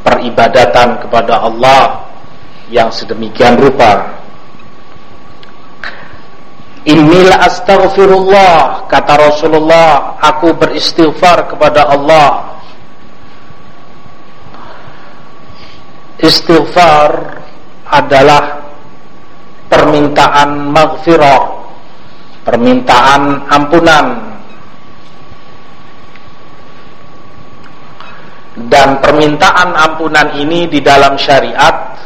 [0.00, 2.00] peribadatan kepada Allah
[2.72, 4.18] yang sedemikian rupa.
[6.82, 12.56] Inilah astaghfirullah kata Rasulullah, aku beristighfar kepada Allah.
[16.18, 17.38] Istighfar
[17.86, 18.61] adalah
[19.72, 21.42] permintaan maghfirah,
[22.44, 24.06] permintaan ampunan
[28.68, 31.96] dan permintaan ampunan ini di dalam syariat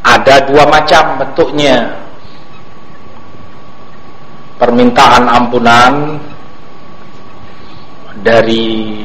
[0.00, 2.00] ada dua macam bentuknya.
[4.56, 5.92] Permintaan ampunan
[8.22, 9.02] dari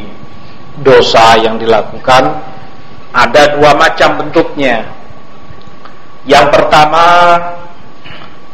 [0.86, 2.30] dosa yang dilakukan
[3.12, 4.86] ada dua macam bentuknya
[6.28, 7.40] yang pertama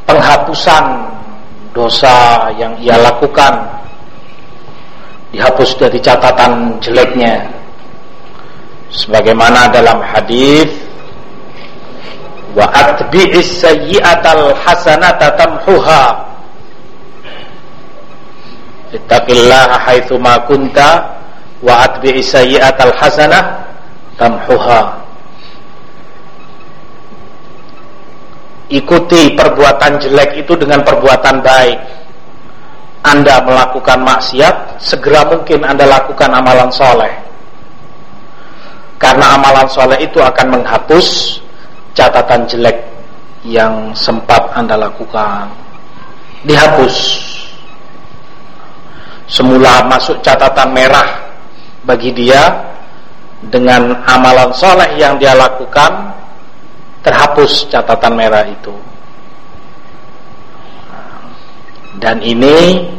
[0.06, 1.10] penghapusan
[1.74, 3.66] dosa yang ia lakukan.
[5.34, 7.50] Dihapus dari catatan jeleknya.
[8.94, 10.70] Sebagaimana dalam hadis
[12.54, 16.30] wa atbi'is sayyi'atal hasanata tamhuha.
[18.94, 21.18] Ittaqillaha haitsu ma kunta
[21.66, 23.66] wa atbi'is sayyi'atal hasanah
[24.22, 25.03] tamhuha
[28.74, 31.78] ikuti perbuatan jelek itu dengan perbuatan baik
[33.04, 37.12] anda melakukan maksiat, segera mungkin Anda lakukan amalan soleh.
[38.96, 41.38] Karena amalan soleh itu akan menghapus
[41.92, 42.80] catatan jelek
[43.44, 45.52] yang sempat Anda lakukan.
[46.48, 46.96] Dihapus.
[49.28, 51.28] Semula masuk catatan merah
[51.84, 52.56] bagi dia
[53.52, 56.16] dengan amalan soleh yang dia lakukan
[57.04, 58.74] terhapus catatan merah itu.
[62.00, 62.90] Dan ini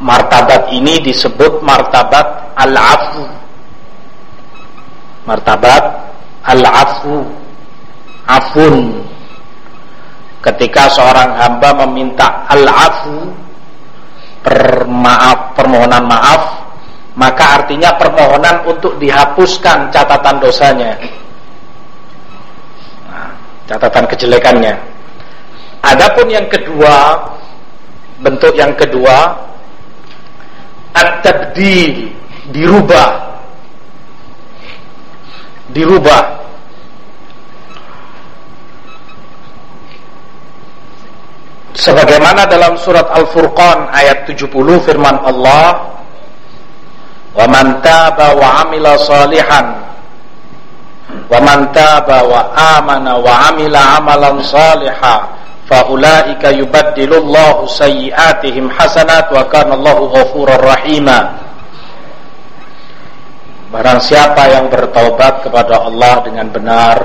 [0.00, 3.26] martabat ini disebut martabat al-afu.
[5.28, 5.84] Martabat
[6.46, 7.22] al-afu.
[8.22, 9.02] Afun.
[10.42, 13.30] Ketika seorang hamba meminta al-afu
[15.54, 16.42] permohonan maaf,
[17.14, 20.98] maka artinya permohonan untuk dihapuskan catatan dosanya.
[23.72, 24.76] Catatan kejelekannya.
[25.80, 27.16] Adapun yang kedua
[28.20, 29.34] bentuk yang kedua
[30.94, 32.12] at-tabdil
[32.54, 33.10] dirubah
[35.72, 36.22] dirubah
[41.74, 44.52] sebagaimana dalam surat Al-Furqan ayat 70
[44.86, 45.96] firman Allah
[47.32, 49.91] wa man taba wa amila salihan
[51.32, 55.32] wa man taba wa amana wa amila amalan salihan
[55.64, 61.40] faulaika yubaddilullahu sayyi'atihim hasanat wa kana Allahu ghafurur rahima.
[63.72, 66.98] Barang siapa yang bertaubat kepada Allah dengan benar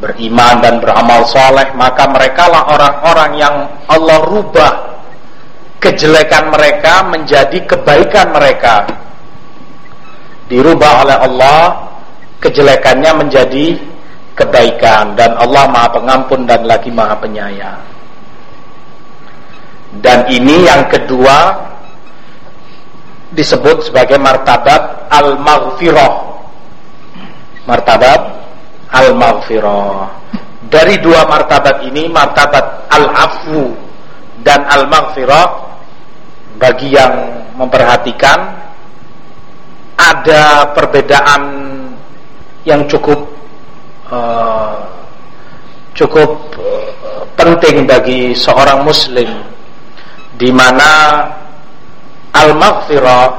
[0.00, 3.56] beriman dan beramal soleh maka merekalah orang-orang yang
[3.92, 4.72] Allah rubah
[5.84, 8.88] kejelekan mereka menjadi kebaikan mereka.
[10.48, 11.60] Dirubah oleh Allah
[12.44, 13.80] kejelekannya menjadi
[14.36, 17.80] kebaikan dan Allah Maha Pengampun dan lagi Maha Penyayang.
[20.04, 21.54] Dan ini yang kedua
[23.32, 26.14] disebut sebagai martabat al-maghfirah.
[27.64, 28.20] Martabat
[28.92, 30.10] al-maghfirah.
[30.68, 33.70] Dari dua martabat ini, martabat al-afu
[34.42, 35.46] dan al-maghfirah
[36.58, 37.14] bagi yang
[37.54, 38.50] memperhatikan
[39.94, 41.42] ada perbedaan
[42.64, 43.28] yang cukup
[44.08, 44.76] uh,
[45.94, 49.28] cukup uh, penting bagi seorang muslim
[50.34, 51.22] di mana
[52.34, 53.30] al-maghfirah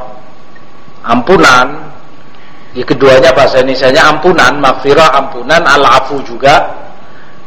[1.03, 1.85] ampunan
[2.75, 6.59] di keduanya bahasa Indonesia ampunan, maghfirah ampunan, al-afu juga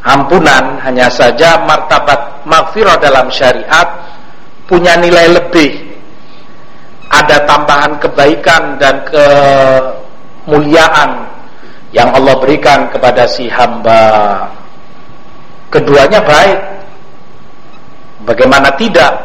[0.01, 0.81] ampunan.
[0.81, 4.09] Hanya saja martabat maghfirah dalam syariat
[4.65, 5.85] punya nilai lebih.
[7.13, 9.05] Ada tambahan kebaikan dan
[10.45, 11.29] kemuliaan
[11.99, 14.47] yang Allah berikan kepada si hamba.
[15.67, 16.61] Keduanya baik.
[18.23, 19.19] Bagaimana tidak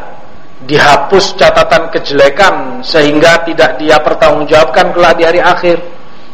[0.65, 5.77] dihapus catatan kejelekan sehingga tidak dia pertanggungjawabkan kelak di hari akhir?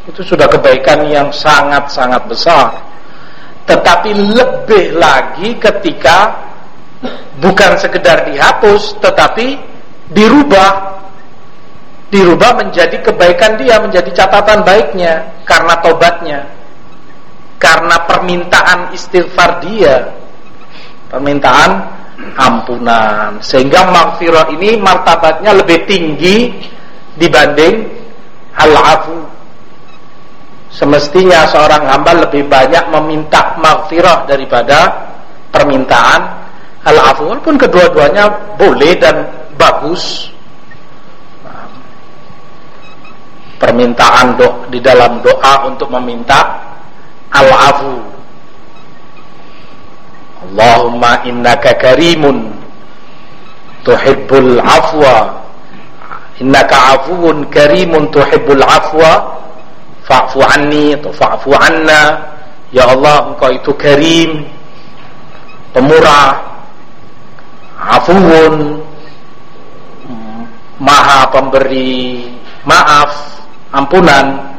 [0.08, 2.72] Itu sudah kebaikan yang sangat-sangat besar.
[3.68, 6.34] Tetapi lebih lagi ketika
[7.44, 9.60] bukan sekedar dihapus tetapi
[10.10, 10.99] dirubah
[12.10, 16.40] dirubah menjadi kebaikan dia, menjadi catatan baiknya karena tobatnya.
[17.60, 20.10] Karena permintaan istighfar dia.
[21.12, 21.72] Permintaan
[22.36, 23.38] ampunan.
[23.44, 26.56] Sehingga maghfirah ini martabatnya lebih tinggi
[27.20, 27.84] dibanding
[28.56, 29.20] al-afu.
[30.70, 35.12] Semestinya seorang hamba lebih banyak meminta maghfirah daripada
[35.52, 36.22] permintaan
[36.88, 37.28] al-afu.
[37.28, 39.28] Walaupun kedua-duanya boleh dan
[39.60, 40.32] bagus
[43.60, 46.58] permintaan do, di dalam doa untuk meminta
[47.30, 48.00] al-afu.
[50.50, 52.50] Allahumma innaka karimun
[53.84, 55.44] tuhibbul afwa.
[56.40, 59.38] Innaka afuun karimun tuhibbul afwa.
[60.08, 62.32] Fa'fu anni fa'fu anna.
[62.72, 64.46] Ya Allah engkau itu karim
[65.74, 66.38] pemurah
[67.78, 68.82] afuun
[70.78, 72.30] maha pemberi
[72.66, 73.39] maaf
[73.74, 74.50] ampunan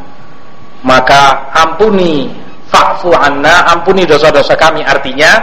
[0.80, 2.32] maka ampuni
[2.70, 4.80] fa'fu anna ampuni dosa-dosa kami.
[4.86, 5.36] Artinya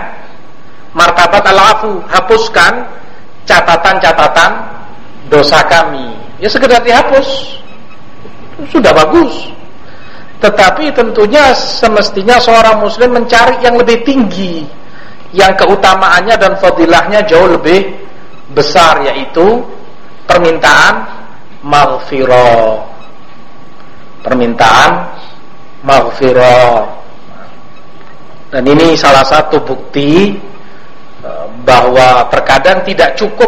[0.96, 2.88] martabat al-afu hapuskan
[3.46, 4.52] catatan-catatan
[5.30, 6.16] dosa kami.
[6.42, 7.60] Ya sekedar dihapus.
[8.74, 9.54] Sudah bagus.
[10.38, 14.66] Tetapi tentunya semestinya seorang muslim mencari yang lebih tinggi
[15.34, 17.90] yang keutamaannya dan fadilahnya jauh lebih
[18.54, 19.60] besar yaitu
[20.30, 21.04] permintaan
[21.66, 22.97] maghfirah
[24.28, 25.08] permintaan
[25.88, 26.84] maghfirah.
[28.52, 30.36] Dan ini salah satu bukti
[31.24, 31.30] e,
[31.64, 33.48] bahwa terkadang tidak cukup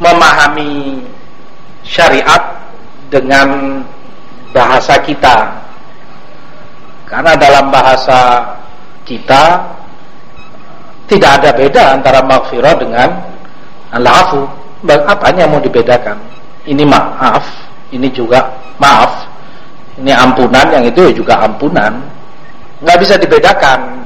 [0.00, 1.04] memahami
[1.84, 2.64] syariat
[3.12, 3.80] dengan
[4.56, 5.52] bahasa kita.
[7.04, 8.40] Karena dalam bahasa
[9.04, 9.60] kita
[11.12, 13.08] tidak ada beda antara maghfirah dengan
[13.92, 14.48] al-afu.
[14.88, 16.16] Apanya mau dibedakan?
[16.64, 19.30] Ini maaf ini juga maaf
[20.00, 22.00] ini ampunan yang itu juga ampunan.
[22.80, 24.00] Nggak bisa dibedakan.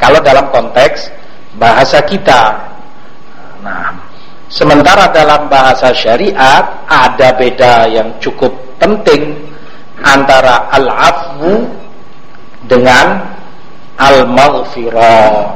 [0.00, 1.06] Kalau dalam konteks
[1.54, 2.58] bahasa kita.
[3.62, 3.94] Nah
[4.50, 8.50] sementara dalam bahasa syariat ada beda yang cukup
[8.82, 9.38] penting
[10.02, 11.70] antara al-afwu
[12.66, 13.22] dengan
[14.02, 15.54] al-maghfirah.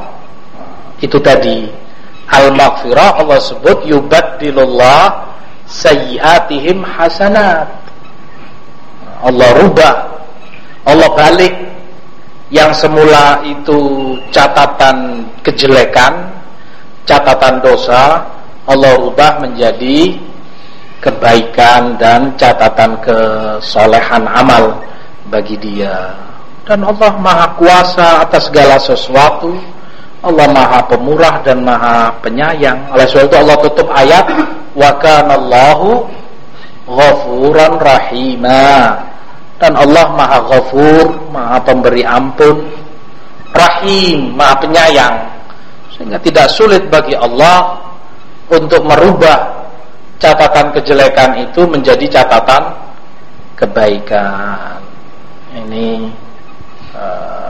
[1.03, 1.67] Itu tadi.
[2.31, 5.30] Al-maghfirah Allah sebut yubaddilullah
[5.71, 7.71] sayyiatihim hasanat
[9.23, 10.11] Allah rubah
[10.83, 11.53] Allah balik
[12.51, 13.79] yang semula itu
[14.33, 16.27] catatan kejelekan,
[17.07, 18.27] catatan dosa,
[18.67, 20.19] Allah rubah menjadi
[20.99, 24.83] kebaikan dan catatan kesolehan amal
[25.31, 26.11] bagi dia.
[26.67, 29.55] Dan Allah Maha Kuasa atas segala sesuatu.
[30.21, 32.93] Allah Maha Pemurah dan Maha Penyayang.
[32.93, 34.25] Oleh sebab itu Allah tutup ayat
[34.77, 36.05] wa kanallahu
[36.85, 39.11] ghafuran rahimah
[39.61, 42.65] dan Allah maha ghafur maha pemberi ampun
[43.53, 45.15] rahim maha penyayang.
[45.93, 47.77] Sehingga tidak sulit bagi Allah
[48.49, 49.69] untuk merubah
[50.17, 52.73] catatan kejelekan itu menjadi catatan
[53.57, 54.81] kebaikan.
[55.53, 56.09] Ini
[56.97, 57.40] uh,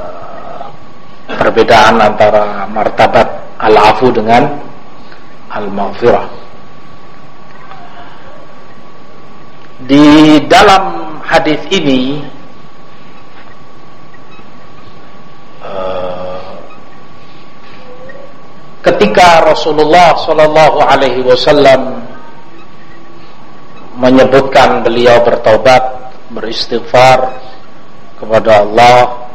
[1.41, 4.45] perbedaan antara martabat al-afu dengan
[5.49, 6.29] al-maghfirah.
[9.81, 12.21] Di dalam hadis ini
[15.65, 16.53] uh,
[18.85, 22.05] ketika Rasulullah Shallallahu Alaihi Wasallam
[23.97, 27.33] menyebutkan beliau bertobat beristighfar
[28.21, 29.30] kepada Allah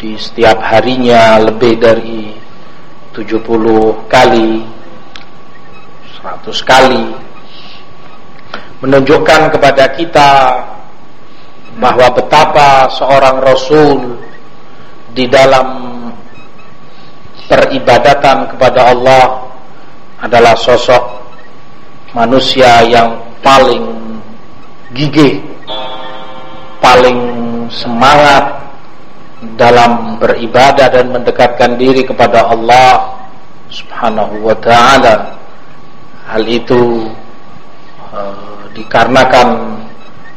[0.00, 2.32] di setiap harinya lebih dari
[3.12, 3.44] 70
[4.08, 4.64] kali
[6.24, 7.04] 100 kali
[8.80, 10.30] menunjukkan kepada kita
[11.76, 14.16] bahwa betapa seorang rasul
[15.12, 15.68] di dalam
[17.44, 19.24] peribadatan kepada Allah
[20.24, 21.20] adalah sosok
[22.16, 23.84] manusia yang paling
[24.96, 25.44] gigih,
[26.80, 27.20] paling
[27.68, 28.59] semangat
[29.56, 33.16] dalam beribadah dan mendekatkan diri kepada Allah
[33.72, 35.32] Subhanahu wa taala.
[36.28, 37.08] Hal itu
[38.12, 39.80] uh, dikarenakan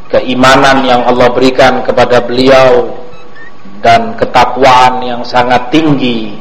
[0.08, 2.96] keimanan yang Allah berikan kepada beliau
[3.84, 6.40] dan ketakwaan yang sangat tinggi.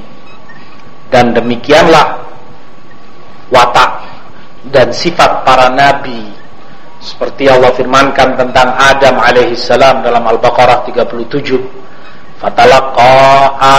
[1.13, 2.25] Dan demikianlah
[3.53, 4.07] watak
[4.71, 6.31] dan sifat para nabi.
[7.03, 11.83] Seperti Allah firmankan tentang Adam alaihissalam dalam Al-Baqarah 37
[12.43, 13.14] fatalaqa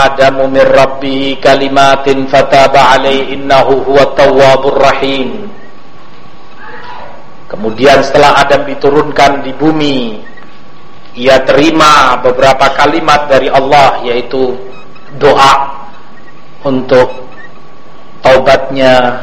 [0.08, 5.52] Adamu min rabbi kalimatin fataba alaihi innahu huwa tawwabur rahim
[7.54, 10.18] Kemudian setelah Adam diturunkan di bumi,
[11.14, 14.58] ia terima beberapa kalimat dari Allah yaitu
[15.22, 15.86] doa
[16.66, 17.30] untuk
[18.26, 19.22] taubatnya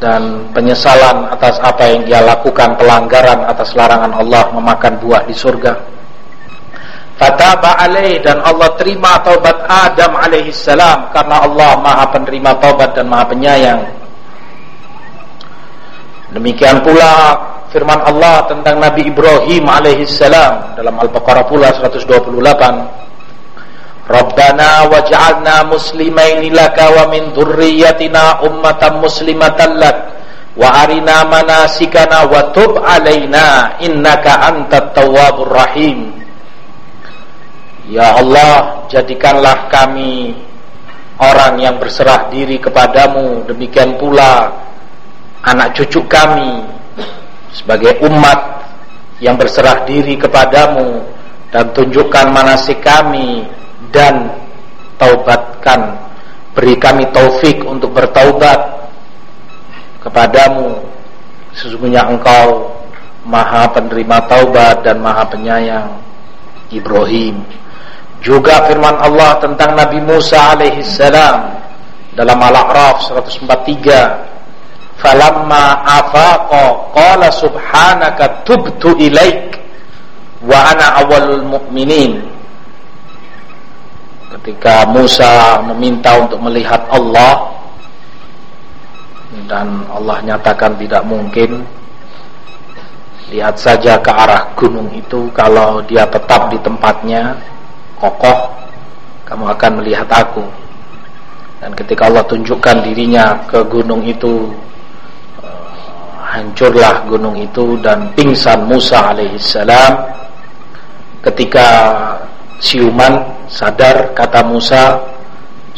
[0.00, 5.76] dan penyesalan atas apa yang dia lakukan pelanggaran atas larangan Allah memakan buah di surga.
[7.22, 13.06] Fataba alaih dan Allah terima taubat Adam alaihi salam karena Allah Maha penerima taubat dan
[13.06, 13.78] Maha penyayang.
[16.34, 17.38] Demikian pula
[17.70, 22.10] firman Allah tentang Nabi Ibrahim alaihissalam dalam Al-Baqarah pula 128.
[24.10, 30.10] Rabbana waj'alna muslimaini laka wa min dhurriyyatina ummatan muslimatan lak
[30.58, 36.21] wa arina manasikana wa tub alaina innaka antat tawwabur rahim.
[37.90, 40.38] Ya Allah, jadikanlah kami
[41.18, 44.54] orang yang berserah diri kepadamu, demikian pula
[45.42, 46.62] anak cucu kami
[47.50, 48.62] sebagai umat
[49.18, 51.02] yang berserah diri kepadamu
[51.50, 53.46] dan tunjukkan manasik kami
[53.90, 54.30] dan
[54.96, 55.98] taubatkan.
[56.52, 58.92] Beri kami taufik untuk bertaubat
[60.04, 60.84] kepadamu.
[61.56, 62.72] Sesungguhnya engkau
[63.22, 65.94] Maha penerima taubat dan Maha penyayang
[66.74, 67.46] Ibrahim.
[68.22, 71.58] Juga firman Allah tentang Nabi Musa alaihi salam
[72.14, 75.02] dalam Al-A'raf 143.
[75.02, 79.58] Falamma afaqa qala subhanaka tubtu ilaik
[80.46, 82.22] wa ana awalul mu'minin.
[84.38, 87.50] Ketika Musa meminta untuk melihat Allah
[89.50, 91.64] dan Allah nyatakan tidak mungkin
[93.32, 97.32] Lihat saja ke arah gunung itu Kalau dia tetap di tempatnya
[98.02, 98.50] Kokoh
[99.22, 100.42] Kamu akan melihat aku.
[101.62, 104.50] Dan ketika Allah tunjukkan dirinya ke gunung itu
[105.38, 105.70] uh,
[106.18, 109.94] Hancurlah gunung itu Dan pingsan Musa alaihissalam
[111.22, 111.66] Ketika
[112.58, 114.98] siuman sadar kata Musa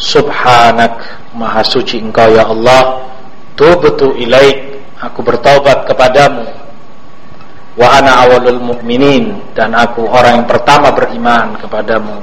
[0.00, 0.96] Subhanak
[1.36, 3.04] Maha suci engkau ya Allah
[3.52, 6.63] Tubtu ilaik Aku bertaubat kepadamu
[7.74, 12.22] wa ana awalul mu'minin dan aku orang yang pertama beriman kepadamu.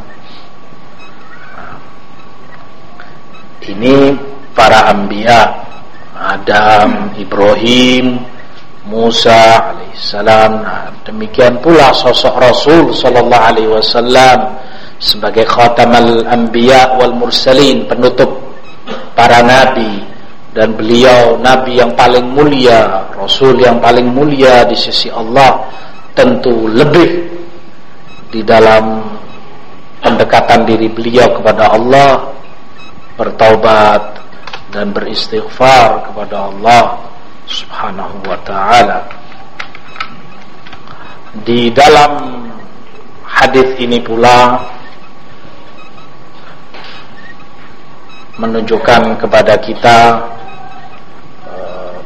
[3.61, 4.15] Ini
[4.57, 5.69] para anbiya
[6.17, 8.21] Adam, Ibrahim,
[8.89, 10.51] Musa alaihissalam.
[10.65, 14.57] Nah, demikian pula sosok Rasul sallallahu alaihi wasallam
[15.01, 18.29] sebagai khatamal anbiya wal mursalin penutup
[19.17, 20.10] para nabi
[20.51, 25.63] dan beliau nabi yang paling mulia, rasul yang paling mulia di sisi Allah
[26.11, 27.31] tentu lebih
[28.31, 28.99] di dalam
[30.03, 32.35] pendekatan diri beliau kepada Allah
[33.15, 34.19] bertaubat
[34.75, 36.99] dan beristighfar kepada Allah
[37.47, 38.99] Subhanahu wa taala.
[41.47, 42.43] Di dalam
[43.23, 44.59] hadis ini pula
[48.35, 49.99] menunjukkan kepada kita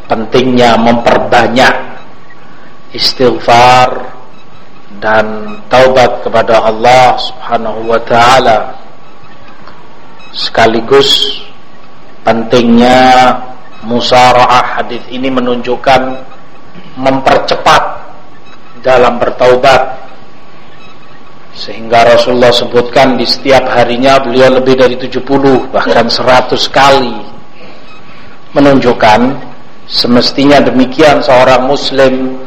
[0.05, 1.73] pentingnya memperbanyak
[2.95, 4.15] istighfar
[5.03, 8.73] dan taubat kepada Allah Subhanahu wa taala.
[10.31, 11.39] Sekaligus
[12.23, 13.31] pentingnya
[13.85, 16.01] musaraah hadis ini menunjukkan
[16.99, 17.83] mempercepat
[18.83, 20.05] dalam bertaubat.
[21.55, 27.15] Sehingga Rasulullah sebutkan di setiap harinya beliau lebih dari 70 bahkan 100 kali
[28.51, 29.19] menunjukkan
[29.85, 32.41] Semestinya demikian seorang muslim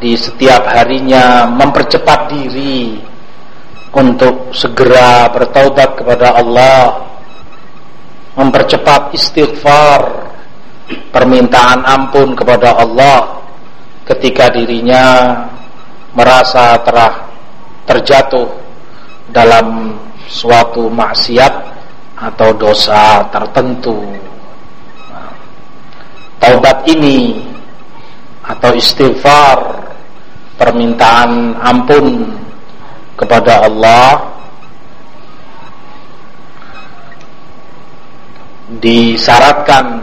[0.00, 2.96] di setiap harinya mempercepat diri
[3.92, 7.04] untuk segera bertaubat kepada Allah,
[8.40, 10.32] mempercepat istighfar,
[11.12, 13.44] permintaan ampun kepada Allah
[14.08, 15.36] ketika dirinya
[16.16, 17.28] merasa telah
[17.84, 18.48] terjatuh
[19.28, 20.00] dalam
[20.32, 21.54] suatu maksiat
[22.16, 24.31] atau dosa tertentu
[26.42, 27.38] taubat ini
[28.42, 29.86] atau istighfar
[30.58, 32.34] permintaan ampun
[33.14, 34.26] kepada Allah
[38.82, 40.02] disyaratkan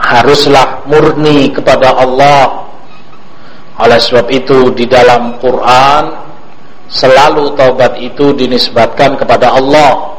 [0.00, 2.64] haruslah murni kepada Allah.
[3.80, 6.12] Oleh sebab itu di dalam Quran
[6.92, 10.12] selalu taubat itu dinisbatkan kepada Allah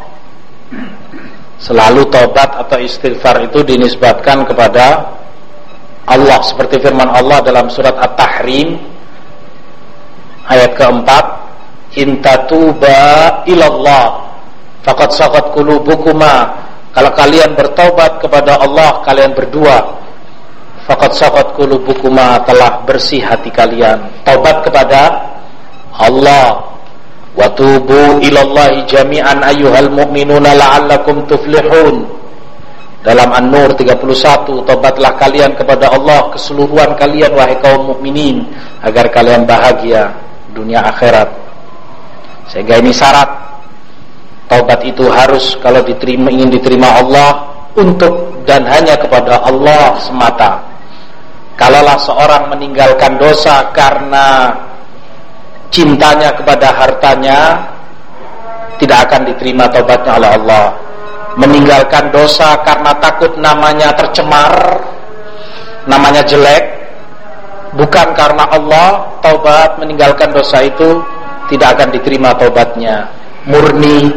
[1.64, 5.16] Selalu tobat atau istighfar itu dinisbatkan kepada
[6.04, 6.40] Allah.
[6.44, 8.76] Seperti firman Allah dalam surat At-Tahrim
[10.52, 11.26] ayat keempat
[11.96, 13.00] intatuba
[13.48, 14.28] ilallah
[14.84, 16.52] faqad saqat qulubukuma
[16.92, 20.04] kalau kalian bertobat kepada Allah kalian berdua
[20.84, 24.04] faqad saqat qulubukuma telah bersih hati kalian.
[24.28, 25.32] Taubat kepada
[25.96, 26.73] Allah
[27.34, 32.24] Watubu ilallahi jami'an ayyuhal mu'minuna la'allakum tuflihun.
[33.04, 38.48] Dalam An-Nur 31 Tobatlah kalian kepada Allah Keseluruhan kalian wahai kaum mukminin
[38.80, 40.16] Agar kalian bahagia
[40.56, 41.28] Dunia akhirat.
[42.48, 43.28] Sehingga ini syarat.
[44.48, 47.44] Taubat itu harus Kalau diterima, ingin diterima Allah
[47.76, 50.64] Untuk dan hanya kepada Allah semata.
[51.60, 54.54] Kalaulah seorang meninggalkan dosa Karena
[55.74, 57.66] cintanya kepada hartanya
[58.78, 60.66] tidak akan diterima taubatnya oleh Allah.
[61.34, 64.54] Meninggalkan dosa karena takut namanya tercemar
[65.90, 66.64] namanya jelek
[67.74, 71.02] bukan karena Allah taubat meninggalkan dosa itu
[71.50, 73.10] tidak akan diterima taubatnya.
[73.50, 74.14] Murni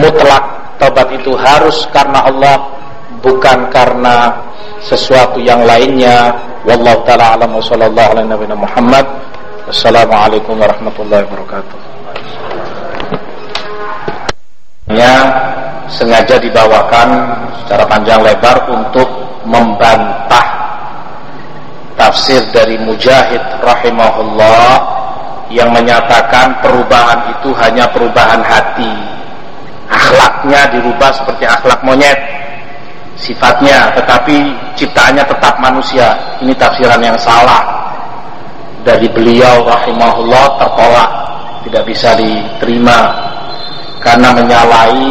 [0.00, 2.72] mutlak taubat itu harus karena Allah
[3.20, 4.32] bukan karena
[4.80, 6.32] sesuatu yang lainnya.
[6.66, 9.06] Wallahu taala alam wa sallallahu alaihi Muhammad
[9.66, 11.78] Assalamualaikum warahmatullahi wabarakatuh.
[14.94, 15.14] Ya,
[15.90, 19.10] sengaja dibawakan secara panjang lebar untuk
[19.42, 20.46] membantah
[21.98, 24.70] tafsir dari Mujahid rahimahullah
[25.50, 28.94] yang menyatakan perubahan itu hanya perubahan hati.
[29.90, 32.14] Akhlaknya dirubah seperti akhlak monyet
[33.18, 34.46] sifatnya tetapi
[34.78, 36.14] ciptaannya tetap manusia.
[36.38, 37.85] Ini tafsiran yang salah
[38.86, 41.10] dari beliau rahimahullah tertolak.
[41.66, 43.10] Tidak bisa diterima.
[43.98, 45.10] Karena menyalahi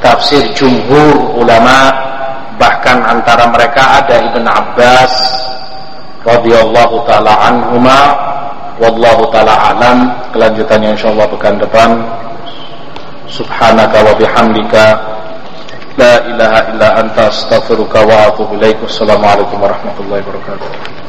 [0.00, 1.92] tafsir jumhur ulama
[2.56, 5.12] bahkan antara mereka ada Ibn Abbas
[6.24, 8.00] radhiyallahu taala anhuma.
[8.80, 10.16] Wallahu taala alam.
[10.32, 12.00] Kelanjutannya insyaallah pekan depan.
[13.28, 14.84] Subhanaka wa bihamdika.
[16.00, 18.80] La ilaha illa anta astaghfiruka wa atubu ilaik.
[18.80, 19.28] Wassalamu
[19.60, 21.01] warahmatullahi wabarakatuh